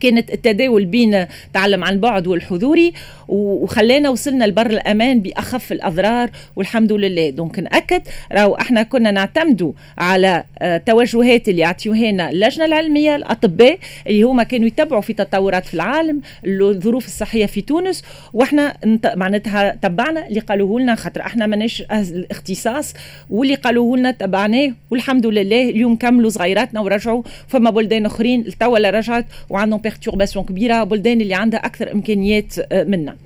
كانت 0.00 0.32
التداول 0.32 0.84
بين 0.84 1.26
تعلم 1.52 1.84
عن 1.84 2.00
بعد 2.00 2.26
والحضوري 2.26 2.92
وخلانا 3.28 4.10
وصلنا 4.10 4.44
لبر 4.44 4.66
الأمان 4.66 5.20
بأخف 5.20 5.72
الأضرار 5.72 6.30
والحمد 6.56 6.92
لله. 6.92 7.30
دونك 7.30 7.58
نأكد 7.58 8.02
راهو 8.32 8.54
إحنا 8.54 8.82
كنا 8.82 9.10
نعتمدوا 9.10 9.72
على 9.98 10.44
آه، 10.58 10.76
توجهات 10.76 11.48
اللي 11.48 11.62
يعطيوها 11.62 12.12
لنا 12.12 12.30
اللجنة 12.30 12.64
العلمية 12.64 13.16
الأطباء 13.16 13.78
اللي 14.06 14.22
هما 14.22 14.42
كانوا 14.42 14.66
يتبعوا 14.66 15.00
في 15.00 15.12
تطورات 15.12 15.66
في 15.66 15.74
العالم 15.74 16.20
الظروف 16.46 17.06
الصحية 17.06 17.46
في 17.46 17.60
تونس 17.60 18.02
وإحنا 18.32 18.76
معناتها 19.16 19.78
تبعنا 19.82 20.26
اللي 20.28 20.40
قالوه 20.40 20.80
لنا 20.80 20.94
خاطر 20.94 21.20
إحنا 21.20 21.46
ماناش 21.46 21.82
الاختصاص 21.90 22.94
واللي 23.30 23.54
قالوه 23.54 23.96
لنا 23.96 24.10
تبعناه 24.10 24.72
والحمد 24.90 25.26
لله 25.26 25.70
اليوم 25.70 25.96
كملوا 25.96 26.30
صغيراتنا 26.30 26.80
ورجعوا 26.80 27.22
فما 27.48 27.70
بلدان 27.70 28.06
أخرين 28.06 28.44
توا 28.60 28.90
رجعت 28.90 29.26
وعندهم 29.50 29.78
perturbation 29.84 30.44
كبيرة 30.44 30.84
بلدان 30.84 31.20
اللي 31.20 31.34
عندها 31.34 31.60
أكثر 31.60 31.92
إمكانيات 31.92 32.54
آه، 32.72 32.84
منا. 32.84 33.16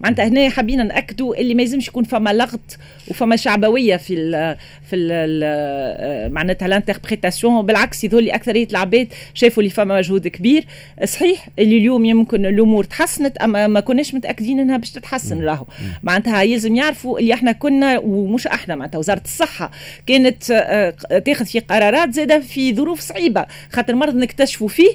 معناتها 0.00 0.26
هنا 0.28 0.48
حابين 0.48 0.86
نأكدوا 0.86 1.34
اللي 1.34 1.54
ما 1.54 1.62
يلزمش 1.62 1.88
يكون 1.88 2.04
فما 2.04 2.32
لغط 2.32 2.78
وفما 3.10 3.36
شعبوية 3.36 3.96
في 3.96 4.14
ال 4.14 4.56
في 4.90 4.96
ال 4.96 5.40
آه، 5.44 6.28
معناتها 6.28 6.68
l'interprétation 6.68 7.66
بالعكس 7.66 8.04
يظل 8.04 8.30
أكثرية 8.30 8.68
العباد 8.70 9.08
شافوا 9.34 9.62
اللي 9.62 9.74
فما 9.74 9.98
مجهود 9.98 10.28
كبير. 10.28 10.64
صحيح 11.04 11.48
اللي 11.58 11.78
اليوم 11.78 12.04
يمكن 12.04 12.46
الأمور 12.46 12.84
تحسنت 12.84 13.36
أما 13.36 13.66
ما 13.66 13.80
كناش 13.80 14.14
متأكدين 14.14 14.60
إنها 14.60 14.76
باش 14.76 14.90
تتحسن 14.90 15.44
راهو. 15.44 15.64
معناتها 16.02 16.42
يلزم 16.42 16.76
يعرفوا 16.76 17.18
اللي 17.18 17.34
إحنا 17.34 17.52
كنا 17.52 17.98
ومش 17.98 18.46
إحنا 18.46 18.74
معناتها 18.74 18.98
وزارة 18.98 19.22
الصحة 19.24 19.70
كانت 20.06 20.50
آه، 20.50 21.18
تاخذ 21.18 21.46
في 21.46 21.58
قرارات 21.60 22.14
زادة 22.14 22.40
في 22.40 22.74
ظروف 22.74 23.00
صعيبة 23.00 23.46
خاطر 23.72 23.94
مرض 23.94 24.14
نكتشفوا 24.16 24.68
فيه. 24.68 24.90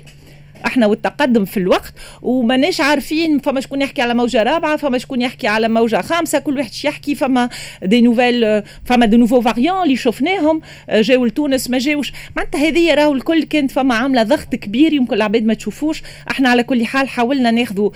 إحنا 0.66 0.88
والتقدم 0.88 1.46
في 1.46 1.58
الوقت 1.58 1.94
وماناش 2.22 2.82
عارفين 2.82 3.40
فما 3.40 3.62
شكون 3.62 3.82
يحكي 3.82 4.02
على 4.02 4.14
موجة 4.14 4.44
رابعة 4.44 4.78
فما 4.78 4.98
شكون 4.98 5.22
يحكي 5.22 5.48
على 5.48 5.68
موجة 5.68 6.02
خامسة 6.02 6.40
كل 6.40 6.58
واحد 6.58 6.72
يحكي 6.84 7.16
فما 7.16 7.50
des 7.84 8.02
nouvelles 8.02 8.64
فما 8.86 9.06
des 9.06 9.18
nouveaux 9.18 9.42
variants 9.42 9.84
اللي 9.84 9.96
شفناهم 9.96 10.62
جاو 10.90 11.26
لتونس 11.26 11.70
ما 11.70 11.78
جاوش. 11.78 12.14
معناتها 12.36 12.68
هذه 12.68 12.94
راهو 12.94 13.14
الكل 13.14 13.44
كانت 13.44 13.72
فما 13.72 13.96
عاملة 13.96 14.24
ضغط 14.24 14.56
كبير 14.56 14.94
يمكن 14.94 15.16
العباد 15.16 15.46
ما 15.46 15.54
تشوفوش. 15.54 16.04
إحنا 16.32 16.50
على 16.50 16.64
كل 16.64 16.86
حال 16.86 17.10
حاولنا 17.10 17.52
ناخذوا 17.52 17.90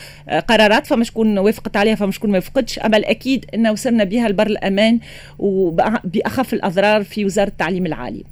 قرارات 0.48 0.88
فما 0.88 1.04
شكون 1.04 1.38
وافقت 1.38 1.78
عليها 1.78 1.96
فما 1.96 2.12
شكون 2.12 2.30
ما 2.30 2.38
وافقتش. 2.38 2.80
أما 2.80 2.98
الأكيد 2.98 3.46
إن 3.56 3.68
وصلنا 3.68 4.04
بها 4.04 4.30
لبر 4.30 4.48
الأمان 4.48 5.00
وبأخف 5.40 6.54
الأضرار 6.54 7.04
في 7.04 7.26
وزارة 7.26 7.48
التعليم 7.48 7.86
العالي. 7.86 8.24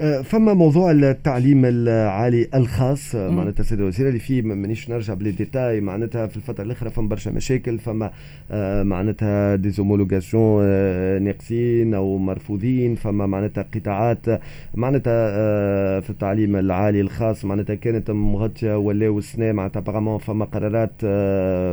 أه، 0.00 0.22
فما 0.22 0.54
موضوع 0.54 0.90
التعليم 0.90 1.64
العالي 1.64 2.48
الخاص 2.54 3.14
معناتها 3.14 3.64
السيد 3.68 3.80
الوزير 3.80 4.08
اللي 4.08 4.18
فيه 4.18 4.42
مانيش 4.42 4.90
نرجع 4.90 5.14
ب 5.14 5.18
les 5.18 5.30
détails 5.30 5.80
معناتها 5.80 6.26
في 6.26 6.36
الفترة 6.36 6.64
الاخرى 6.64 6.90
فما 6.90 7.08
برشا 7.08 7.30
مشاكل 7.30 7.78
فما 7.78 8.10
آه 8.50 8.82
معناتها 8.82 9.56
des 9.56 9.76
homologations 9.76 10.62
آه 10.64 11.18
ناقصين 11.18 11.94
أو 11.94 12.18
مرفوضين 12.18 12.94
فما 12.94 13.26
معناتها 13.26 13.64
قطاعات 13.74 14.40
معناتها 14.74 15.28
آه 15.30 16.00
في 16.00 16.10
التعليم 16.10 16.56
العالي 16.56 17.00
الخاص 17.00 17.44
معناتها 17.44 17.74
كانت 17.74 18.10
مغطية 18.10 18.78
ولاو 18.78 19.18
السنة 19.18 19.52
معناتها 19.52 19.80
apparemment 19.80 20.18
فما 20.18 20.44
قرارات 20.44 20.92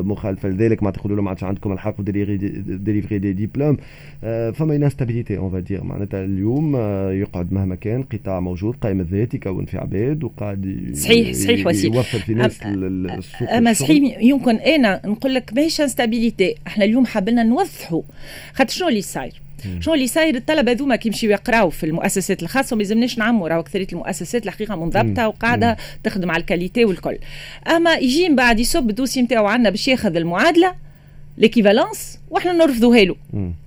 مخالفة 0.05 0.49
لذلك 0.49 0.83
معناتها 0.83 0.99
تقولوا 0.99 1.15
لهم 1.15 1.25
ما 1.25 1.29
عادش 1.29 1.43
عندكم 1.43 1.71
الحق 1.73 2.01
délivrer 2.01 3.19
des 3.19 3.33
diplômes 3.33 3.77
فما 4.53 4.75
instabilité 4.75 5.37
on 5.37 5.51
va 5.51 5.62
dire 5.62 5.83
معناتها 5.83 6.25
اليوم 6.25 6.75
يقعد 7.11 7.53
مهما 7.53 7.75
كان 7.75 8.03
قطاع 8.03 8.39
موجود 8.39 8.75
قائم 8.75 8.99
الذات 8.99 9.33
يكون 9.33 9.65
في 9.65 9.77
عباد 9.77 10.23
وقاعد 10.23 10.91
صحيح 10.93 11.31
صحيح 11.31 11.84
يوفر 11.85 12.19
في 12.19 12.33
ناس 12.33 12.59
السوق 12.63 13.51
اما 13.51 13.73
صحيح 13.73 14.17
يمكن 14.21 14.55
أنا 14.55 15.01
نقول 15.05 15.35
لك 15.35 15.51
ماهيش 15.53 15.81
instabilité 15.81 16.55
إحنا 16.67 16.85
اليوم 16.85 17.05
حابين 17.05 17.49
نوضحوا. 17.49 18.01
خاطر 18.53 18.73
شنو 18.73 18.87
اللي 18.87 19.01
صاير؟ 19.01 19.41
شنو 19.79 19.93
اللي 19.93 20.07
صاير؟ 20.07 20.35
الطلبة 20.35 20.71
هذوما 20.71 20.95
كي 20.95 21.09
يمشيو 21.09 21.31
يقراو 21.31 21.69
في 21.69 21.85
المؤسسات 21.85 22.43
الخاصة 22.43 22.73
وما 22.73 22.83
يلزمناش 22.83 23.17
نعموا 23.17 23.47
راهو 23.47 23.59
اكثريه 23.59 23.87
المؤسسات 23.93 24.45
الحقيقة 24.45 24.75
منضبطة 24.75 25.27
وقاعدة 25.27 25.77
تخدم 26.03 26.31
على 26.31 26.41
ال 26.41 26.47
qualité 26.47 26.85
والكل. 26.85 27.17
أما 27.67 27.93
يجي 27.93 28.29
من 28.29 28.35
بعد 28.35 28.59
يصب 28.59 28.89
ال 28.89 28.93
dossier 28.93 29.21
نتاعو 29.21 29.45
عندنا 29.45 29.69
باش 29.69 29.87
ياخذ 29.87 30.15
المعادلة 30.15 30.75
l'équivalence 31.37 32.19
وإحنا 32.29 32.53
نرفضوها 32.53 32.99
له. 32.99 33.15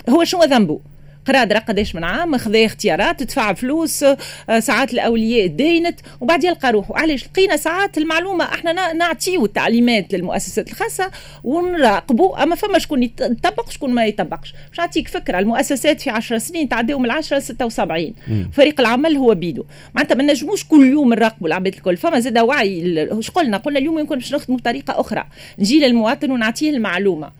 هو 0.08 0.24
شنو 0.24 0.42
ذنبه؟ 0.42 0.80
قرا 1.28 1.44
درا 1.44 1.58
قداش 1.58 1.94
من 1.94 2.04
عام 2.04 2.36
خذا 2.36 2.64
اختيارات 2.64 3.22
تدفع 3.22 3.52
فلوس 3.52 4.02
آه، 4.02 4.16
ساعات 4.58 4.94
الأولياء 4.94 5.46
دينت 5.46 6.00
وبعد 6.20 6.44
يلقى 6.44 6.72
روحه. 6.72 6.96
علاش؟ 6.96 7.24
لقينا 7.26 7.56
ساعات 7.56 7.98
المعلومة 7.98 8.44
إحنا 8.44 8.92
نعطيو 8.92 9.44
التعليمات 9.44 10.14
للمؤسسات 10.14 10.68
الخاصة 10.68 11.10
ونراقبوا 11.44 12.42
أما 12.42 12.54
فما 12.54 12.78
شكون 12.78 13.02
يطبق 13.02 13.70
شكون 13.70 13.90
ما 13.94 14.06
يطبقش. 14.06 14.54
باش 14.68 14.78
نعطيك 14.78 15.08
فكرة 15.08 15.38
المؤسسات 15.38 16.00
في 16.00 16.10
10 16.10 16.38
سنين 16.38 16.68
تعداو 16.68 16.98
من 16.98 17.10
10 17.10 17.36
ل 17.38 17.42
76 17.42 18.14
فريق 18.52 18.80
العمل 18.80 19.16
هو 19.16 19.34
بيدو. 19.34 19.64
معناتها 19.94 20.14
ما 20.14 20.24
نجموش 20.24 20.64
كل 20.64 20.86
يوم 20.86 21.14
نراقبوا 21.14 21.48
العباد 21.48 21.74
الكل. 21.74 21.96
فما 21.96 22.20
زاد 22.20 22.38
وعي 22.38 23.08
اش 23.10 23.30
قلنا؟ 23.30 23.56
قلنا 23.56 23.78
اليوم 23.78 23.98
يمكن 23.98 24.14
باش 24.14 24.34
نخدموا 24.34 24.58
بطريقة 24.58 25.00
أخرى. 25.00 25.24
نجي 25.58 25.80
للمواطن 25.80 26.30
ونعطيه 26.30 26.70
المعلومة 26.70 27.30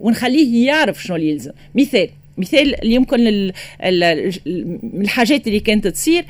ونخليه 0.00 0.66
يعرف 0.66 1.02
شنو 1.02 1.16
اللي 1.16 1.30
يلزم. 1.30 1.52
مثال 1.74 2.08
مثال 2.38 2.74
يمكن 2.82 3.52
الحاجات 5.00 5.46
اللي 5.46 5.60
كانت 5.60 5.86
تصير 5.86 6.24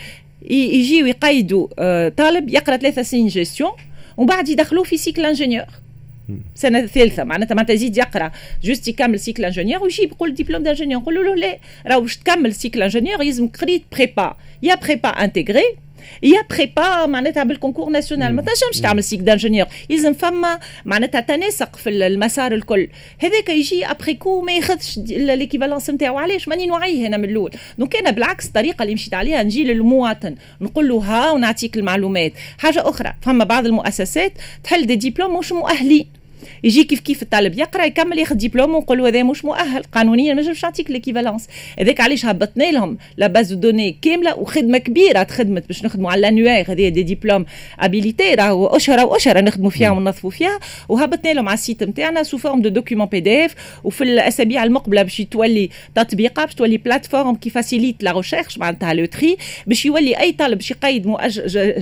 يجيو 0.50 1.06
يقيدوا 1.06 1.68
آه، 1.78 2.08
طالب 2.08 2.48
يقرأ 2.48 2.76
ثلاثة 2.76 3.02
سنين 3.02 3.28
جيستيون 3.28 3.70
ومن 4.16 4.26
بعد 4.26 4.48
يدخلوه 4.48 4.84
في 4.84 4.96
cycle 4.96 5.26
ingénieur 5.26 5.64
سنة 6.54 6.86
ثالثة 6.86 7.24
معناتها 7.24 7.54
معناتها 7.54 7.74
يزيد 7.74 7.96
يقرأ 7.96 8.32
juste 8.64 8.88
يكمل 8.88 9.20
cycle 9.20 9.44
ingénieur 9.44 9.82
ويجي 9.82 10.02
يقول 10.02 10.34
diplôme 10.34 10.62
d'ingénieur 10.62 11.02
نقول 11.02 11.14
له 11.14 11.34
لا 11.34 11.58
راهو 11.86 12.00
باش 12.00 12.16
تكمل 12.16 12.54
cycle 12.54 12.82
ingénieur 12.82 13.22
يلزم 13.22 13.48
قريت 13.48 13.82
prépa 13.92 14.36
يا 14.62 14.74
prépa 14.74 15.08
intégrée 15.08 15.76
يا 16.22 16.42
prépa 16.50 17.06
معناتها 17.06 17.44
بال 17.44 17.54
concours 17.54 17.90
national. 17.90 18.34
ما 18.34 18.42
تنجمش 18.42 18.80
تعمل 18.80 19.04
cycle 19.04 19.20
d'ingénieur 19.20 19.66
يلزم 19.90 20.12
فما 20.12 20.58
معناتها 20.84 21.20
تناسق 21.20 21.76
في 21.76 21.90
المسار 21.90 22.52
الكل. 22.52 22.88
هذاك 23.18 23.48
يجي 23.48 23.86
après 23.86 24.14
coup 24.14 24.40
ما 24.40 24.52
ياخذش 24.52 24.98
l'équivalence 25.08 25.90
نتاعو. 25.90 26.18
علاش؟ 26.18 26.48
ماني 26.48 26.66
نوعيه 26.66 27.06
هنا 27.08 27.16
من 27.16 27.24
الأول. 27.24 27.50
donc 27.78 27.96
أنا 27.96 28.10
بالعكس 28.10 28.46
الطريقة 28.46 28.82
اللي 28.82 28.94
مشيت 28.94 29.14
عليها 29.14 29.42
نجي 29.42 29.64
للمواطن. 29.64 30.34
نقول 30.60 30.88
له 30.88 30.96
ها 30.98 31.30
ونعطيك 31.30 31.76
المعلومات. 31.76 32.32
حاجة 32.58 32.88
أخرى 32.88 33.14
فما 33.22 33.44
بعض 33.44 33.66
المؤسسات 33.66 34.32
تحل 34.64 34.86
des 34.86 34.96
diplômes 34.96 35.38
مش 35.38 35.52
مؤهلين. 35.52 36.21
يجي 36.64 36.84
كيف 36.84 37.00
كيف 37.00 37.22
الطالب 37.22 37.58
يقرأ 37.58 37.84
يكمل 37.84 38.18
ياخذ 38.18 38.34
ديبلوم 38.34 38.74
ونقول 38.74 38.98
له 38.98 39.08
هذا 39.08 39.22
مش 39.22 39.44
مؤهل 39.44 39.82
قانونيا 39.82 40.34
ما 40.34 40.42
نجمش 40.42 40.64
نعطيك 40.64 40.90
l'équivalence 40.90 41.48
هذاك 41.78 42.00
علاش 42.00 42.26
هبطنا 42.26 42.64
لهم؟ 42.64 42.98
la 43.16 43.26
base 43.26 43.52
de 43.52 43.60
données 43.60 43.96
كاملة 44.02 44.38
وخدمة 44.38 44.78
كبيرة 44.78 45.22
تخدمت 45.22 45.66
باش 45.68 45.84
نخدموا 45.84 46.10
على 46.10 46.18
ال 46.18 46.24
annuaire 46.24 46.72
هذه 46.72 46.88
des 46.88 47.02
diplômes 47.02 47.44
habilités 47.80 48.34
راهو 48.34 48.66
اشهر 48.66 49.06
واشهر 49.06 49.44
نخدموا 49.44 49.70
فيها 49.70 49.90
وننظفوا 49.90 50.30
فيها. 50.30 50.58
وهبطنا 50.88 51.32
لهم 51.32 51.48
على 51.48 51.54
ال 51.54 51.60
site 51.60 51.82
نتاعنا 51.82 52.22
sous 52.22 52.38
forme 52.38 52.62
de 52.62 52.68
document 52.68 53.06
PDF 53.06 53.54
وفي 53.84 54.04
الأسابيع 54.04 54.64
المقبلة 54.64 55.02
باش 55.02 55.16
تولي 55.16 55.70
تطبيقة 55.94 56.44
باش 56.44 56.54
تولي 56.54 56.76
plateforme 56.76 57.34
qui 57.34 57.50
facilite 57.50 58.02
la 58.02 58.12
recherche 58.12 58.58
معناتها 58.58 58.94
le 58.94 59.04
tri 59.04 59.36
باش 59.66 59.86
يولي 59.86 60.20
أي 60.20 60.32
طالب 60.32 60.58
باش 60.58 60.70
يقيد 60.70 61.06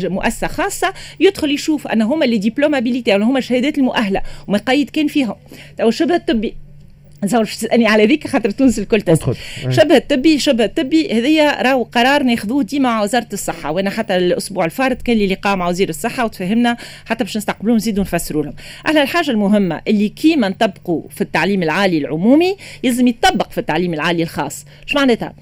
مؤسسة 0.05 0.47
خاصة 0.47 0.93
يدخل 1.21 1.51
يشوف 1.51 1.87
أن 1.87 2.03
هما 2.03 2.25
les 2.25 2.39
diplômes 2.39 2.75
habilités 2.75 3.15
هما 3.15 3.39
الشهادات 3.39 3.79
المؤهلة. 3.79 4.23
وما 4.49 4.59
يقيد 4.73 4.91
كان 4.91 5.07
فيهم 5.07 5.37
تو 5.79 5.91
شبه 5.91 6.15
الطبي. 6.15 6.55
نتصور 7.25 7.45
تسألني 7.45 7.87
على 7.87 8.07
ذيك 8.07 8.27
خاطر 8.27 8.51
تونس 8.51 8.79
الكل 8.79 9.01
تسال 9.01 9.37
شبه 9.71 9.97
الطبي 9.97 10.39
شبه 10.39 10.65
الطبي 10.65 11.13
هذيا 11.13 11.63
راهو 11.63 11.83
قرار 11.83 12.23
ناخذوه 12.23 12.63
ديما 12.63 12.89
مع 12.89 13.03
وزارة 13.03 13.29
الصحة. 13.33 13.71
وأنا 13.71 13.91
حتى 13.91 14.17
الأسبوع 14.17 14.65
الفارط 14.65 15.03
كان 15.03 15.17
لي 15.17 15.27
لقاء 15.27 15.57
مع 15.57 15.69
وزير 15.69 15.89
الصحة 15.89 16.25
وتفهمنا 16.25 16.77
حتى 17.07 17.25
باش 17.25 17.37
نستقبلوهم 17.37 17.77
نزيدوا 17.77 18.03
نفسروا 18.03 18.43
لهم. 18.43 18.55
على 18.85 19.03
الحاجة 19.03 19.31
المهمة 19.31 19.81
اللي 19.89 20.09
كيما 20.09 20.49
نطبقوا 20.49 21.03
في 21.11 21.21
التعليم 21.21 21.63
العالي 21.63 21.99
العمومي 21.99 22.57
يلزم 22.83 23.09
يطبق 23.09 23.51
في 23.51 23.59
التعليم 23.59 23.95
العالي 23.95 24.23
الخاص. 24.23 24.65
شو 24.87 24.99
معناتها؟ 24.99 25.35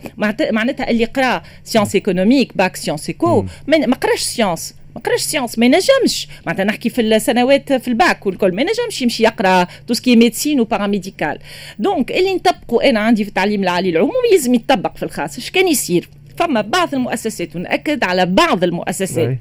معناتها 0.53 0.91
اللي 0.91 1.05
قرأ 1.05 1.43
sciences 1.65 1.95
économiques 1.95 2.57
bac 2.57 2.77
sciences 2.77 3.09
éco 3.09 3.45
ما 3.67 3.97
قراش 3.97 4.21
sciences 4.21 4.75
قراش 4.99 5.21
sciences 5.21 5.59
ما 5.59 5.67
ينجمش. 5.67 6.29
معناتها 6.47 6.65
نحكي 6.65 6.91
في 6.91 7.01
السنوات 7.01 7.73
في 7.73 7.89
الباك 7.89 8.27
والكل. 8.27 8.55
ما 8.55 8.63
ينجمش 8.63 9.03
يمشي 9.03 9.23
يقرأ 9.23 9.67
tout 9.87 9.95
ce 9.95 10.04
qui 10.04 10.17
médecine 10.17 10.61
و 10.61 10.67
paramédical 10.67 11.39
donc 11.79 12.11
اللي 12.13 12.35
نطبقوا 12.35 12.91
أنا 12.91 13.01
عندي 13.01 13.25
في 13.25 13.29
التعليم 13.29 13.63
العالي 13.63 13.91
العمومي 13.91 14.29
لازم 14.33 14.55
يطبق 14.55 14.97
في 14.97 15.03
الخاص. 15.03 15.39
اش 15.39 15.51
كان 15.51 15.69
يصير؟ 15.69 16.09
فما 16.37 16.61
بعض 16.61 16.95
المؤسسات 16.95 17.57
ونأكد 17.57 18.05
على 18.05 18.27
بعض 18.27 18.65
المؤسسات. 18.65 19.39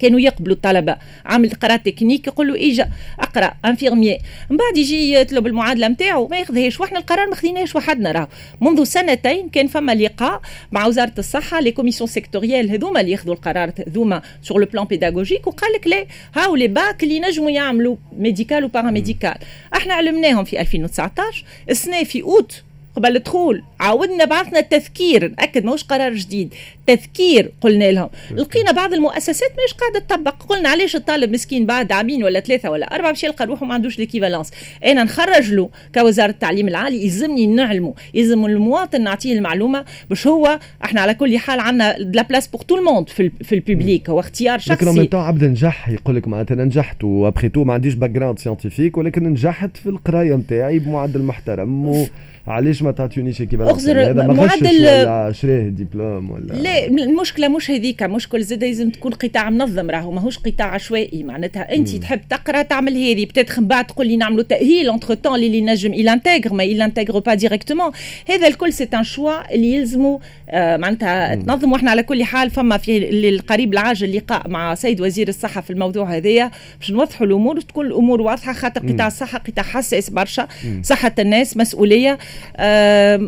كانوا 0.00 0.20
يقبلوا 0.20 0.54
الطلبه 0.56 0.96
عامل 1.24 1.50
قرا 1.50 1.76
تكنيك 1.76 2.26
يقول 2.26 2.48
له 2.48 2.70
إجا 2.70 2.88
أقرأ 3.20 3.52
infirmier 3.64 4.18
من 4.50 4.56
بعد 4.56 4.76
يجي 4.76 5.14
يطلب 5.14 5.46
المعادلة 5.46 5.88
نتاعو 5.88 6.28
ما 6.28 6.38
ياخذهاش. 6.38 6.80
وإحنا 6.80 6.98
القرار 6.98 7.26
ما 7.28 7.34
خذيناش 7.34 7.76
وحدنا 7.76 8.12
راه 8.12 8.28
منذ 8.60 8.84
سنتين 8.84 9.48
كان 9.48 9.66
فما 9.66 9.94
لقاء 9.94 10.40
مع 10.72 10.86
وزارة 10.86 11.12
الصحة 11.18 11.60
les 11.60 11.70
commissions 11.72 12.10
sectorielles 12.10 12.70
هذوما 12.70 13.00
اللي 13.00 13.12
ياخذوا 13.12 13.34
القرار 13.34 13.72
هذوما 13.88 14.22
sur 14.42 14.60
le 14.60 14.66
plan 14.66 14.84
pédagogique 14.84 15.46
وقال 15.46 15.72
لك 15.72 15.86
لا 15.86 16.06
هاو 16.36 16.56
les 16.56 16.68
bacs 16.68 17.02
اللي 17.02 17.16
ينجموا 17.16 17.50
يعملوا 17.50 17.96
médical 18.18 18.64
و 18.64 18.70
paramédical 18.70 19.34
إحنا 19.76 19.94
علمناهم 19.94 20.44
في 20.44 20.60
2019 20.60 21.44
السنة 21.70 22.04
في 22.04 22.22
أوت 22.22 22.62
قبل 23.00 23.16
الدخول 23.16 23.62
عاودنا 23.80 24.24
بعثنا 24.24 24.60
تذكير 24.60 25.28
نأكد 25.38 25.64
ماهوش 25.64 25.84
قرار 25.84 26.14
جديد 26.14 26.54
تذكير 26.86 27.50
قلنا 27.60 27.92
لهم. 27.92 28.08
لقينا 28.34 28.72
بعض 28.72 28.92
المؤسسات 28.92 29.50
مش 29.50 29.74
قاعدة 29.74 29.98
تطبق 29.98 30.42
قلنا 30.42 30.68
علاش 30.68 30.96
الطالب 30.96 31.32
مسكين 31.32 31.66
بعد 31.66 31.92
عامين 31.92 32.24
ولا 32.24 32.40
ثلاثة 32.40 32.70
ولا 32.70 32.94
أربعة 32.94 33.10
باش 33.10 33.24
يلقى 33.24 33.46
روحه 33.46 33.66
ما 33.66 33.74
عندوش 33.74 33.98
l'équivalence 33.98 34.50
أنا 34.84 35.04
نخرج 35.04 35.52
له 35.52 35.70
كوزارة 35.94 36.30
التعليم 36.30 36.68
العالي 36.68 37.04
يلزمني 37.04 37.46
نعلمه 37.46 37.94
يلزم 38.14 38.46
المواطن 38.46 39.02
نعطيه 39.02 39.32
المعلومة 39.32 39.84
باش 40.08 40.26
هو 40.26 40.58
إحنا 40.84 41.00
على 41.00 41.14
كل 41.14 41.38
حال 41.38 41.60
عندنا 41.60 41.96
la 41.98 42.22
place 42.22 42.48
pour 42.48 42.60
tout 42.62 42.76
le 42.76 42.85
monde 42.85 43.08
في, 43.08 43.30
في 43.42 43.54
ال 43.54 43.62
public 43.62 44.10
هو 44.10 44.20
اختيار 44.20 44.58
شخصي. 44.58 44.84
لكن 44.84 45.08
تو 45.08 45.18
عبد 45.18 45.44
نجح 45.44 45.88
يقول 45.88 46.16
لك 46.16 46.28
معناتها 46.28 46.54
أنا 46.54 46.64
نجحت 46.64 47.04
وابخي 47.04 47.48
تو 47.48 47.64
ما 47.64 47.74
عنديش 47.74 47.94
background 47.94 48.38
scientifique 48.38 48.98
ولكن 48.98 49.24
نجحت 49.28 49.76
في 49.76 49.88
القراية 49.88 50.34
نتاعي 50.34 50.78
بمعدل 50.78 51.22
محترم 51.22 51.88
و 51.88 52.06
علاش 52.50 52.82
ما 52.82 52.90
تعطيونيش 52.90 53.40
équivalence 53.40 53.88
هذا 53.88 54.26
ما 54.26 54.32
معدل 54.32 54.80
ولا 54.80 55.32
شراه 55.32 55.62
دبلوم 55.62 56.30
ولا 56.30 56.52
لا 56.52 56.86
المشكلة 56.86 57.48
مش 57.48 57.70
هذيك 57.70 58.02
مشكل 58.02 58.42
زاد 58.42 58.64
لازم 58.64 58.90
تكون 58.90 59.12
قطاع 59.12 59.50
منظم 59.50 59.90
راهو 59.90 60.10
ماهوش 60.10 60.38
قطاع 60.38 60.74
عشوائي 60.74 61.22
معناتها 61.22 61.74
أنت 61.74 61.88
تحب 61.88 62.20
تقرأ 62.30 62.62
تعمل 62.62 62.92
هذه. 62.92 63.24
peut-être 63.24 63.58
من 63.58 63.68
بعد 63.68 63.86
تقول 63.86 64.06
لي 64.06 64.16
نعملوا 64.16 64.42
تأهيل 64.42 64.88
entre-temps 64.88 65.34
اللي 65.34 65.58
ينجم 65.58 65.92
il 65.92 66.08
intègre 66.18 66.52
ما 66.52 66.64
il 66.64 66.90
intègre 66.90 67.16
pas 67.16 67.34
directement 67.34 67.90
هذا 68.28 68.46
الكل 68.46 68.72
c'est 68.72 68.88
un 68.94 69.04
choix 69.04 69.54
اللي 69.54 69.74
يلزموا 69.74 70.18
آه 70.50 70.76
معناتها 70.76 71.34
تنظم 71.34 71.72
وإحنا 71.72 71.90
على 71.90 72.02
كل 72.02 72.24
حال 72.24 72.50
فما 72.50 72.76
في 72.76 73.10
القريب 73.28 73.72
العاجل 73.72 74.16
لقاء 74.16 74.48
مع 74.48 74.74
سيد 74.74 75.00
وزير 75.00 75.28
الصحة 75.28 75.60
في 75.60 75.70
الموضوع 75.70 76.16
هذايا. 76.16 76.50
باش 76.80 76.90
نوضحوا 76.90 77.26
الأمور 77.26 77.56
وتكون 77.56 77.86
الأمور 77.86 78.20
واضحة 78.20 78.52
خاطر 78.52 78.92
قطاع 78.92 79.06
الصحة 79.06 79.38
قطاع 79.38 79.64
حساس 79.64 80.10
برشا 80.10 80.48
صحة 80.82 81.14
الناس 81.18 81.56
مسؤولية. 81.56 82.18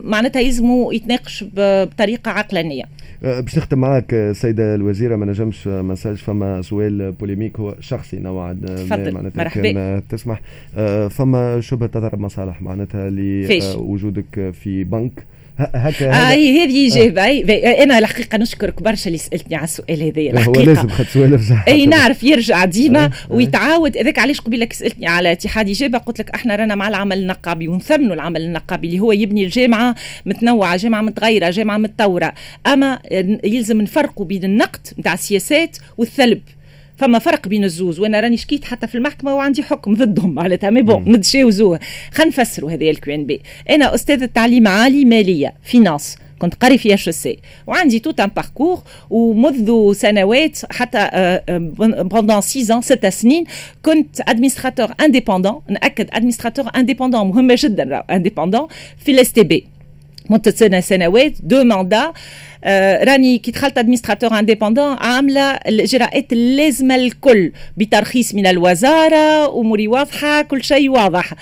معناتها 0.04 0.40
يلزموا 0.40 0.94
يتناقش 0.94 1.44
بطريقة 1.56 2.30
عقلانية. 2.30 2.84
أه، 3.24 3.40
باش 3.40 3.58
نختم 3.58 3.78
معك 3.78 4.32
سيدة 4.32 4.74
الوزيرة 4.74 5.16
ما 5.16 5.26
نجمش 5.26 5.66
ما 5.66 5.92
نسالش 5.92 6.22
فما 6.22 6.62
سؤال 6.62 7.12
بوليميك 7.12 7.60
هو 7.60 7.74
شخصي 7.80 8.18
نوعا 8.18 8.52
ما 8.52 9.10
معناتها 9.10 9.44
كان 9.44 10.02
تسمح. 10.08 10.40
فما 11.10 11.60
شبهة 11.60 11.88
تضارب 11.88 12.20
مصالح 12.20 12.62
معناتها 12.62 13.10
لوجودك 13.10 14.50
في 14.52 14.84
بنك. 14.84 15.26
هكا 15.58 16.10
آه 16.10 16.34
هذه 16.34 16.86
اجابه 16.86 17.82
أنا 17.82 17.98
الحقيقة 17.98 18.38
نشكرك 18.38 18.82
برشا 18.82 19.06
اللي 19.06 19.18
سألتني 19.18 19.56
على 19.56 19.64
السؤال 19.64 20.02
هذا. 20.02 20.44
هو 20.44 20.52
لازم 20.52 20.88
خد 20.88 21.04
سؤال 21.04 21.32
يرجع 21.32 21.64
أي 21.68 21.86
نعرف 21.86 22.22
يرجع 22.22 22.64
ديما 22.64 23.10
ويتعاود. 23.30 23.96
هذاك 23.96 24.18
علاش 24.18 24.40
قبيلك 24.40 24.72
سألتني 24.72 25.06
على 25.06 25.32
اتحاد 25.32 25.68
اجابه 25.68 25.98
قلت 25.98 26.20
لك 26.20 26.30
إحنا 26.30 26.56
رانا 26.56 26.74
مع 26.74 26.88
العمل 26.88 27.18
النقابي 27.18 27.68
ونثمنوا 27.68 28.14
العمل 28.14 28.40
النقابي 28.40 28.86
اللي 28.86 29.00
هو 29.00 29.12
يبني 29.12 29.44
الجامعة 29.44 29.94
متنوعة 30.26 30.76
جامعة 30.76 31.02
متغيرة 31.02 31.50
جامعة 31.50 31.78
متطورة. 31.78 32.32
أما 32.66 32.98
يلزم 33.44 33.80
نفرقوا 33.80 34.26
بين 34.26 34.44
النقد 34.44 34.86
نتاع 34.98 35.14
السياسات 35.14 35.78
والثلب. 35.98 36.40
فما 37.02 37.18
فرق 37.18 37.48
بين 37.48 37.64
الزوز 37.64 38.00
وأنا 38.00 38.20
راني 38.20 38.36
شكيت 38.36 38.64
حتى 38.64 38.86
في 38.86 38.94
المحكمة 38.94 39.34
وعندي 39.34 39.62
حكم 39.62 39.94
ضدهم 39.94 40.34
معناتها 40.38 40.70
مي 40.70 40.82
بون 40.82 41.04
نتجاوزوه 41.12 41.80
خلينا 42.12 42.30
نفسروا 42.30 42.70
هذه 42.70 42.90
ال 42.90 43.14
QNB. 43.14 43.40
أنا 43.70 43.94
أستاذة 43.94 44.24
تعليم 44.24 44.68
عالي 44.68 45.04
مالية 45.04 45.54
finance 45.62 46.16
كنت 46.38 46.54
قاري 46.54 46.78
في 46.78 46.94
IHEC 46.94 47.38
وعندي 47.66 47.98
tout 47.98 48.20
un 48.20 48.30
parcours 48.36 48.82
ومنذ 49.10 49.92
سنوات 49.92 50.58
حتى 50.72 51.08
pendant 51.88 52.40
6 52.40 52.80
ست 52.80 53.06
سنين 53.06 53.44
كنت 53.84 54.20
administrateur 54.20 54.88
indépendant 55.00 55.60
نأكد 55.68 56.08
administrateur 56.12 56.70
indépendant 56.76 57.26
مهمه 57.26 57.56
جدا 57.58 58.04
indépendant 58.10 58.66
في 58.98 59.12
ال 59.12 59.32
STB. 59.32 59.66
مدة 60.30 60.50
سنة 60.50 60.80
سنوات 60.80 61.32
deux 61.42 61.64
mandats 61.64 61.98
آه 61.98 62.12
راني 63.04 63.38
كي 63.38 63.50
دخلت 63.50 63.78
administrateur 63.78 64.38
indépendant 64.38 64.96
عاملة 64.98 65.50
الإجراءات 65.50 66.32
اللازمة 66.32 66.94
الكل 66.94 67.52
بترخيص 67.76 68.34
من 68.34 68.46
الوزارة 68.46 69.60
اموري 69.60 69.88
واضحة 69.88 70.42
كل 70.42 70.64
شيء 70.64 70.90
واضح. 70.90 71.34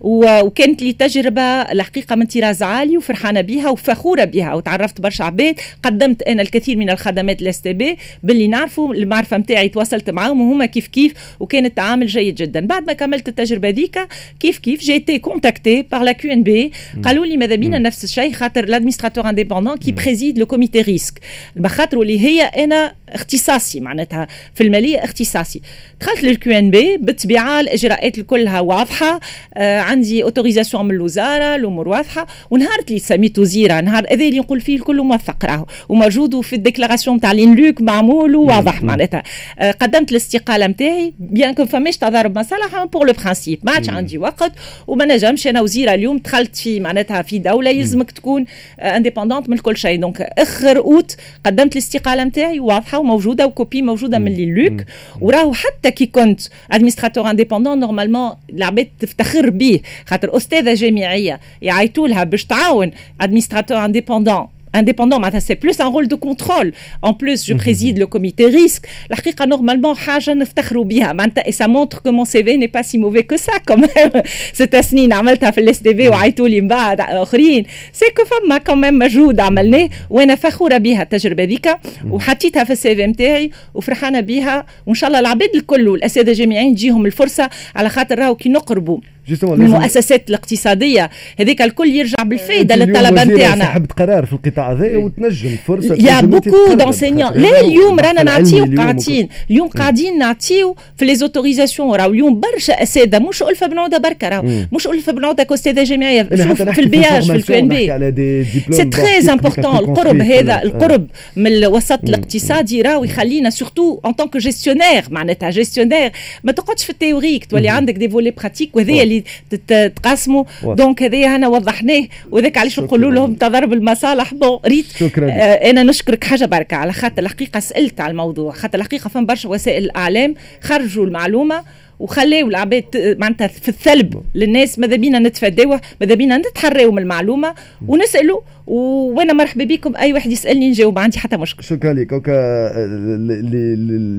وكانت 0.00 0.82
لي 0.82 0.92
تجربة 0.92 1.42
الحقيقة 1.42 2.16
من 2.16 2.26
طراز 2.26 2.62
عالي 2.62 2.96
وفرحانة 2.96 3.40
بها 3.40 3.70
وفخورة 3.70 4.24
بها 4.24 4.54
وتعرفت 4.54 5.00
برشا 5.00 5.24
عباد. 5.24 5.54
قدمت 5.82 6.22
أنا 6.22 6.42
الكثير 6.42 6.76
من 6.76 6.90
الخدمات 6.90 7.42
ل 7.42 7.60
STB 7.60 7.96
باللي 8.22 8.48
نعرفوا 8.48 8.94
المعرفة 8.94 9.36
نتاعي 9.36 9.68
تواصلت 9.68 10.10
معاهم 10.10 10.40
وهما 10.40 10.66
كيف 10.66 10.86
كيف 10.86 11.14
وكان 11.40 11.64
التعامل 11.64 12.06
جيد 12.06 12.34
جدا. 12.34 12.66
بعد 12.66 12.86
ما 12.86 12.92
كملت 12.92 13.28
التجربة 13.28 13.68
ذيك 13.68 13.98
كيف 14.40 14.58
كيف 14.58 14.80
j'étais 14.80 15.18
contactée 15.18 15.82
par 15.92 16.02
la 16.02 16.12
QNB 16.12 16.72
قالوا 17.04 17.26
لي 17.26 17.36
ماذا 17.36 17.54
بينا؟ 17.54 17.78
نفس 17.78 18.04
الشيء 18.04 18.32
خاطر 18.32 18.64
l'administrateur 18.64 19.28
indépendant 19.28 19.76
qui 19.76 19.92
préside 19.92 20.38
le 20.38 20.46
comité 20.46 20.65
risque 20.76 21.20
بخاطر 21.56 22.02
اللي 22.02 22.20
هي 22.20 22.42
أنا 22.42 22.94
اختصاصي 23.08 23.80
معناتها 23.80 24.26
في 24.54 24.62
المالية 24.62 25.04
اختصاصي. 25.04 25.60
دخلت 26.00 26.22
لل 26.24 26.52
QNB 26.58 26.96
بالطبيعة 26.96 27.60
الإجراءات 27.60 28.20
كلها 28.20 28.60
واضحة 28.60 29.20
آه 29.54 29.80
عندي 29.80 30.22
autorisation 30.22 30.84
من 30.84 30.90
الوزارة 30.94 31.56
الأمور 31.56 31.88
واضحة 31.88 32.26
ونهار 32.50 32.78
اللي 32.88 32.98
سميت 32.98 33.38
وزيره 33.38 33.80
نهار 33.80 34.06
هذا 34.10 34.24
اللي 34.24 34.38
نقول 34.38 34.60
فيه 34.60 34.76
الكل 34.76 35.02
موثق 35.02 35.44
راهو 35.44 35.66
وموجود 35.88 36.40
في 36.40 36.56
ال 36.56 36.61
déclaration 36.61 37.20
تاع 37.20 37.32
l'INLUCC 37.32 37.80
معمول 37.80 38.36
وواضح 38.36 38.82
معناتها. 38.82 39.22
آه 39.58 39.70
قدمت 39.70 40.10
الاستقالة 40.10 40.66
نتاعي 40.66 41.14
bien 41.18 41.54
que 41.54 41.64
فماش 41.66 41.96
تضارب 41.96 42.38
مصالح 42.38 42.84
pour 42.84 43.06
le 43.06 43.12
principe 43.12 43.58
ما 43.62 43.72
عادش 43.72 43.90
عندي 43.90 44.18
وقت 44.18 44.52
وما 44.86 45.04
نجمش 45.04 45.46
أنا 45.46 45.60
وزيرة 45.60 45.94
اليوم 45.94 46.18
دخلت 46.18 46.56
في 46.56 46.80
معناتها 46.80 47.22
في 47.22 47.38
دولة 47.38 47.70
يلزمك 47.70 48.10
تكون 48.10 48.44
indépendante 48.78 49.48
من 49.48 49.58
كل 49.58 49.76
شيء. 49.76 50.00
donc 50.00 50.20
اخ 50.20 50.55
آخر 50.56 50.76
أوت 50.78 51.16
قدمت 51.46 51.72
الاستقالة 51.72 52.24
نتاعي 52.24 52.60
واضحة 52.60 52.98
وموجودة 52.98 53.46
و 53.46 53.52
copie 53.52 53.82
موجودة 53.82 54.18
من 54.18 54.34
l'INLUCC. 54.34 54.80
وراهو 55.20 55.52
حتى 55.52 55.90
كي 55.90 56.06
كنت 56.06 56.40
administrateur 56.72 57.30
indépendant 57.30 57.80
normalement 57.80 58.30
العباد 58.52 58.88
تفتخر 59.00 59.50
به 59.50 59.80
خاطر 60.06 60.36
أستاذة 60.36 60.74
جامعية 60.74 61.40
يعيطوا 61.62 62.08
لها 62.08 62.24
باش 62.24 62.44
تعاون 62.44 62.90
administrateur 63.20 63.84
indépendant 63.84 64.46
indépendant 64.72 65.20
c'est 65.40 65.56
plus 65.56 65.80
un 65.80 65.86
rôle 65.86 66.08
de 66.08 66.14
contrôle. 66.14 66.72
En 67.02 67.14
plus 67.14 67.46
je 67.46 67.54
préside 67.54 67.98
le 67.98 68.06
comité 68.06 68.46
risque. 68.46 68.86
الحقيقة 69.10 69.44
normalement 69.44 69.96
حاجة 69.96 70.34
نفتخروا 70.34 70.84
بها 70.84 71.12
معناتها 71.12 71.44
et 71.44 71.52
ça 71.52 71.68
montre 71.68 72.02
que 72.02 72.08
mon 72.08 72.24
CV 72.24 72.56
n'est 72.56 72.68
pas 72.68 72.82
si 72.82 72.98
mauvais 72.98 73.24
que 73.24 73.36
ça 73.36 73.52
quand 73.66 73.78
même. 73.78 74.22
ست 74.52 74.76
سنين 74.76 75.12
عملتها 75.12 75.50
في 75.50 75.60
ال 75.60 75.80
STB 75.80 76.08
وعيطوا 76.08 76.48
لي 76.48 76.60
من 76.60 76.68
بعد 76.68 77.00
اخرين 77.00 77.64
سي 77.92 78.04
كو 78.16 78.24
فما 78.24 78.58
كمان 78.58 78.98
مجهود 78.98 79.40
عملناه 79.40 79.88
وأنا 80.10 80.34
فخوره 80.34 80.78
بها 80.78 81.02
التجربه 81.02 81.44
ذيك 81.44 81.68
وحطيتها 82.10 82.64
في 82.64 82.72
ال 82.72 82.96
CV 82.96 83.06
نتاعي 83.06 83.50
وفرحانه 83.74 84.20
بها 84.20 84.66
وان 84.86 84.94
شاء 84.94 85.08
الله 85.08 85.20
العباد 85.20 85.50
الكل 85.54 85.88
والاساتذه 85.88 86.30
الجامعيين 86.30 86.74
تجيهم 86.74 87.06
الفرصه 87.06 87.50
على 87.76 87.88
خاطر 87.88 88.18
راهو 88.18 88.34
كي 88.34 88.48
نقربوا 88.48 88.98
المؤسسات 89.42 90.30
الاقتصادية. 90.30 91.10
هذيك 91.38 91.62
الكل 91.62 91.88
يرجع 91.88 92.22
بالفائده 92.22 92.76
للطلبه 92.76 93.24
نتاعنا. 93.24 93.64
صاحبة 93.64 93.86
قرار 93.86 94.26
في 94.26 94.32
القطاع 94.32 94.72
هذا 94.72 94.96
وتنجم 94.96 95.56
فرصة 95.66 95.94
y 95.94 96.20
a 96.20 96.26
beaucoup 96.26 96.74
d'enseignants 96.74 97.32
là 97.32 97.60
اليوم 97.60 98.00
رانا 98.00 98.22
نعطيو 98.22 98.76
قاعدين. 98.76 99.28
اليوم 99.50 99.68
قاعدين 99.68 100.18
نعطيو 100.18 100.76
في 100.96 101.04
les 101.04 101.14
autorisations 101.14 101.94
راهو 101.94 102.10
اليوم 102.10 102.40
برشا 102.40 102.82
أساتذة. 102.82 103.18
مش 103.18 103.42
الفه 103.42 103.66
بن 103.66 103.78
عوده 103.78 103.98
بركة 103.98 104.28
راهو. 104.28 104.44
مش 104.72 104.86
الفه 104.86 105.12
بن 105.12 105.24
عوده 105.24 105.42
كاستاذة 105.42 105.82
جامعية. 105.82 106.22
في 106.22 106.80
البياج 106.80 107.32
في 107.32 107.36
ال 107.36 107.52
QNB. 107.52 108.44
c'est 108.70 108.84
très 108.84 109.32
important 109.32 109.76
القرب 109.76 110.20
هذا 110.20 110.62
القرب 110.62 111.06
من 111.36 111.46
الوسط 111.46 112.04
الاقتصادي 112.04 112.82
راهو 112.82 113.04
يخلينا 113.04 113.50
surtout 113.50 114.00
en 114.06 114.12
tant 114.12 114.36
que 114.36 114.49
gestionnaires 114.49 115.04
معناتها 115.10 115.50
gestionnaires 115.50 116.12
ما 116.44 116.52
تقعدش 116.52 116.84
في 116.84 116.90
ال 116.90 116.95
théorique 116.95 117.44
تولي 117.44 117.68
عندك 117.68 117.94
des 117.94 118.08
volets 118.08 118.30
pratiques 118.30 118.76
وهذايا 118.76 119.04
اللي 119.52 119.88
تقاسموا 119.88 120.44
donc 120.62 121.02
هذايا 121.02 121.36
هنا 121.36 121.48
وضحناه 121.48 122.02
وذاك 122.30 122.58
علاش 122.58 122.80
نقولوا 122.80 123.12
لهم 123.12 123.34
تضرب 123.34 123.72
المصالح 123.72 124.34
bon 124.34 124.58
ريت. 124.66 124.86
شكرا. 124.96 125.30
آه 125.30 125.70
أنا 125.70 125.82
نشكرك 125.82 126.24
حاجة 126.24 126.44
بركه 126.44 126.76
على 126.76 126.92
خاطر 126.92 127.22
الحقيقة 127.22 127.60
سألت 127.60 128.00
على 128.00 128.10
الموضوع. 128.10 128.52
خاطر 128.52 128.78
الحقيقة 128.78 129.08
فما 129.08 129.26
برشا 129.26 129.48
وسائل 129.48 129.84
الإعلام 129.84 130.34
خرجوا 130.60 131.06
المعلومة 131.06 131.62
وخلاو 132.00 132.48
العباد 132.48 133.16
معناتها 133.18 133.46
في 133.46 133.68
الثلب 133.68 134.22
للناس 134.34 134.78
ماذا 134.78 134.96
بينا 134.96 135.18
نتفاداوه 135.18 135.80
ماذا 136.00 136.14
بينا 136.14 136.36
نتحريو 136.36 136.92
من 136.92 137.02
المعلومة 137.02 137.54
ونسألوا 137.88 138.40
وأنا 138.66 139.32
مرحبا 139.32 139.64
بكم. 139.64 139.96
أي 139.96 140.12
واحد 140.12 140.30
يسألني 140.30 140.70
نجاوب 140.70 140.94
ما 140.96 141.00
عندي 141.02 141.18
حتى 141.18 141.36
مشكل. 141.36 141.64
شكرا 141.64 141.92
لك. 141.92 142.12
أوكا 142.12 142.72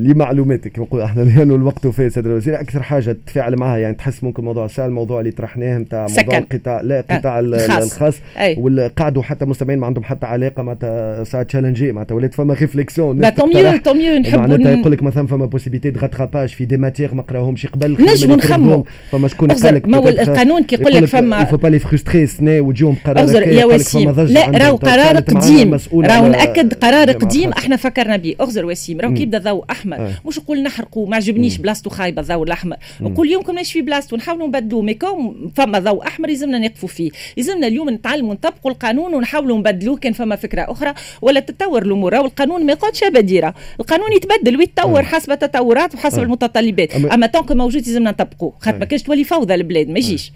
لمعلوماتك. 0.04 0.80
نقول 0.80 1.02
إحنا 1.02 1.22
لأنه 1.22 1.56
الوقت 1.56 1.86
وفاء 1.86 2.08
سيد 2.08 2.26
الوزير. 2.26 2.60
أكثر 2.60 2.84
حاجة 2.84 3.18
تفاعل 3.28 3.56
معها 3.56 3.78
يعني 3.78 3.96
تحس 3.96 4.24
ممكن 4.24 4.44
موضوع 4.44 4.68
سال 4.68 4.86
الموضوع 4.86 5.20
اللي 5.20 5.32
طرحناه 5.32 5.78
نتاع 5.78 6.08
موضوع 6.18 6.38
القطاع 6.38 6.82
لا 6.82 7.00
القطاع 7.00 7.40
آه. 7.40 7.42
الخاص. 7.42 8.16
وقعدوا 8.58 9.24
حتى 9.24 9.46
مستمعين 9.46 9.80
ما 9.80 9.86
عندهم 9.88 10.04
حتى 10.04 10.26
علاقة 10.26 10.64
معناتها 10.64 11.24
ساعة 11.24 11.44
تشالنجي 11.44 11.92
معناتها 11.92 12.16
ولات 12.16 12.34
فما 12.34 12.54
ريفليكسيون 12.54 13.34
تو 13.34 13.46
ميو 13.46 13.78
تو 13.78 13.94
ميو 13.94 14.18
نحبوا 14.20 14.40
معناتها 14.40 14.72
يقول 14.72 14.92
لك 14.92 15.04
مثلا 15.04 15.28
فما 15.28 15.46
بوسيبيتي 15.46 15.90
دو 15.90 16.00
غاتراباج 16.00 16.50
في 16.50 16.66
دي 16.66 16.78
ماتيغ 16.78 17.14
ما 17.16 17.22
قراوهمش 17.22 17.68
قبل 17.68 17.98
نجموا 18.00 18.36
نخموا. 18.36 18.84
فما 19.12 19.28
شكون 19.28 19.52
قال 19.52 19.76
لك 19.76 19.86
القانون 19.88 20.64
كي 20.64 20.76
يقول 20.76 20.94
لك 20.94 21.06
فما 21.06 21.42
il 21.42 21.47
faut 21.47 21.58
pas 21.58 21.68
les 21.68 21.80
frustrer 21.80 22.28
سنة 22.28 22.62
وتجيهم 22.62 22.96
قرار 23.06 23.48
يا 23.48 23.66
وسيم 23.66 24.12
لا 24.38 24.58
راهو 24.58 24.76
قرار 24.76 25.18
قديم. 25.18 25.80
راهو 25.94 26.28
نأكد 26.28 26.74
قرار 26.74 27.12
قديم 27.12 27.52
أحنا 27.52 27.76
فكرنا 27.76 28.18
به 28.18 28.36
اغزر 28.42 28.66
وسيم 28.66 29.02
راهو 29.02 29.14
كي 29.14 29.22
يبدا 29.22 29.38
ضوء 29.38 29.66
أحمر؟ 29.72 29.98
آه. 29.98 30.12
مش 30.26 30.38
نقول 30.40 30.64
نحرقوا 30.64 31.08
ما 31.08 31.16
عجبنيش 31.16 31.58
بلاصتو 31.58 31.90
خايبة 31.90 32.22
الضوء 32.22 32.44
الأحمر. 32.44 32.76
نقول 33.02 33.32
يمكن 33.32 33.56
ماشي 33.56 33.74
في 33.74 33.82
بلاصتو 33.82 34.16
نحاولوا 34.16 34.48
نبدلوه 34.48 34.82
mais 34.82 34.94
quand 34.94 35.52
فما 35.56 35.80
ضوء 35.80 36.08
أحمر 36.08 36.30
يلزمنا 36.30 36.60
نقفوا 36.60 36.90
فيه. 36.90 37.12
يلزمنا 37.38 37.68
اليوم 37.68 37.90
نتعلموا 37.90 38.34
نطبقوا 38.34 38.72
القانون 38.72 39.14
ونحاولوا 39.14 39.58
نبدلوه 39.58 39.98
كان 39.98 40.14
فما 40.14 40.36
فكرة 40.36 40.62
أخرى 40.72 40.94
ولا 41.22 41.40
تتطور 41.40 41.82
الأمور. 41.82 42.14
راهو 42.14 42.26
القانون 42.26 42.66
ما 42.66 42.72
يقعدش 42.72 43.04
بديره 43.04 43.54
القانون 43.80 44.14
يتبدل 44.14 44.58
ويتطور. 44.58 45.04
حسب 45.04 45.32
التطورات 45.32 45.96
وحسب. 45.96 46.24
المتطلبات. 46.24 46.96
أما 46.96 47.28
tant 47.28 47.42
que 47.42 47.52
موجود 47.52 47.88
يلزمنا 47.88 48.12
نطبقوه 48.12 48.54
خاطر 48.60 48.78
ما 48.78 48.86
كانش 48.86 49.02
تولي 49.04 49.24
فوضى 49.24 49.56
البلاد 49.56 49.90
ما 49.90 50.00
يجيش. 50.00 50.32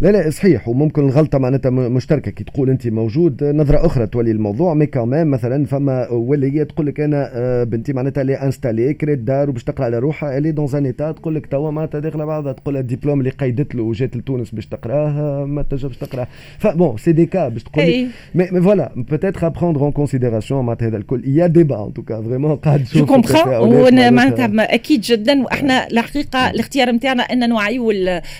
لا 0.00 0.08
لا 0.08 0.30
صحيح. 0.30 0.68
وممكن 0.68 1.02
الغلطة 1.02 1.38
معناتها 1.38 1.70
مشتركة. 1.70 2.30
كي 2.30 2.44
تقول 2.44 2.70
انت 2.70 2.88
موجود 2.88 3.44
نظرة 3.44 3.86
أخرى 3.86 4.06
تولي 4.06 4.30
الموضوع. 4.30 4.74
مي 4.74 4.86
كمان 4.86 5.26
مثلا 5.26 5.66
فما 5.66 6.08
وليه 6.08 6.62
تقول 6.62 6.86
لك 6.86 7.00
أنا 7.00 7.30
آه، 7.32 7.64
بنتي 7.64 7.92
معناتها 7.92 8.24
لي 8.24 8.34
انستالي 8.34 8.94
كريت 8.94 9.18
دار 9.18 9.50
وباش 9.50 9.64
تقرأ 9.64 9.84
على 9.84 9.98
روحها 9.98 10.38
الي 10.38 10.50
دون 10.50 10.68
ان 10.74 10.86
ايتا 10.86 11.12
تقول 11.12 11.34
لك 11.34 11.46
توا 11.46 11.70
معناتها 11.70 11.98
داخله 11.98 12.24
بعضها. 12.24 12.52
تقول 12.52 12.76
الدبلوم 12.76 13.18
اللي 13.18 13.30
قيدت 13.30 13.74
له 13.74 13.82
وجات 13.82 14.16
لتونس 14.16 14.50
باش 14.50 14.66
تقراه 14.66 15.44
ما 15.44 15.62
تنجمش 15.62 15.96
تقراه 15.96 16.26
فبون 16.58 16.96
سي 16.96 17.12
دي 17.12 17.26
كا 17.26 17.48
باش 17.48 17.62
تقول 17.62 17.84
لي 17.84 18.06
مي 18.34 18.62
فوالا 18.62 18.92
بوتيتر 18.96 19.46
ابروندر 19.46 19.80
اون 19.80 19.92
كونسيديراسيون 19.92 20.64
معناتها 20.64 20.88
هذا 20.88 20.96
الكل. 20.96 21.22
يا 21.26 21.46
ديبا 21.46 21.86
ان 21.86 21.92
توكا 21.92 22.22
فريمون 22.22 22.56
قاعد 22.56 22.84
جو 22.94 23.06
كومبخون 23.06 24.14
معناتها 24.14 24.74
أكيد 24.74 25.00
جدا. 25.00 25.42
وإحنا 25.42 25.86
الحقيقة 25.86 26.50
الاختيار 26.50 26.90
نتاعنا 26.90 27.22
أن 27.22 27.48
نوعيو 27.48 27.90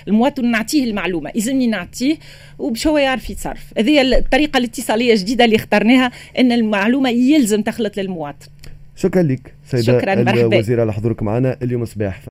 المواطن 0.07 0.51
نعطيه 0.51 0.83
المعلومة. 0.89 1.31
يلزمني 1.45 1.67
نعطيه 1.67 2.17
وبش 2.59 2.87
هو 2.87 2.97
يعرف 2.97 3.29
يتصرف. 3.29 3.73
هذه 3.77 4.01
الطريقة 4.01 4.57
الاتصالية 4.57 5.13
الجديدة 5.13 5.45
اللي 5.45 5.55
اخترناها 5.55 6.11
إن 6.39 6.51
المعلومة 6.51 7.09
يلزم 7.09 7.61
تخلط 7.61 7.97
للمواطن 7.97 8.47
شكرا 8.95 9.23
لك 9.23 9.53
سيدة 9.65 9.83
شكرا 9.83 10.13
الوزيرة 10.13 10.81
على 10.81 10.93
حضورك 10.93 11.23
معنا 11.23 11.57
اليوم 11.61 11.83
الصباح 11.83 12.21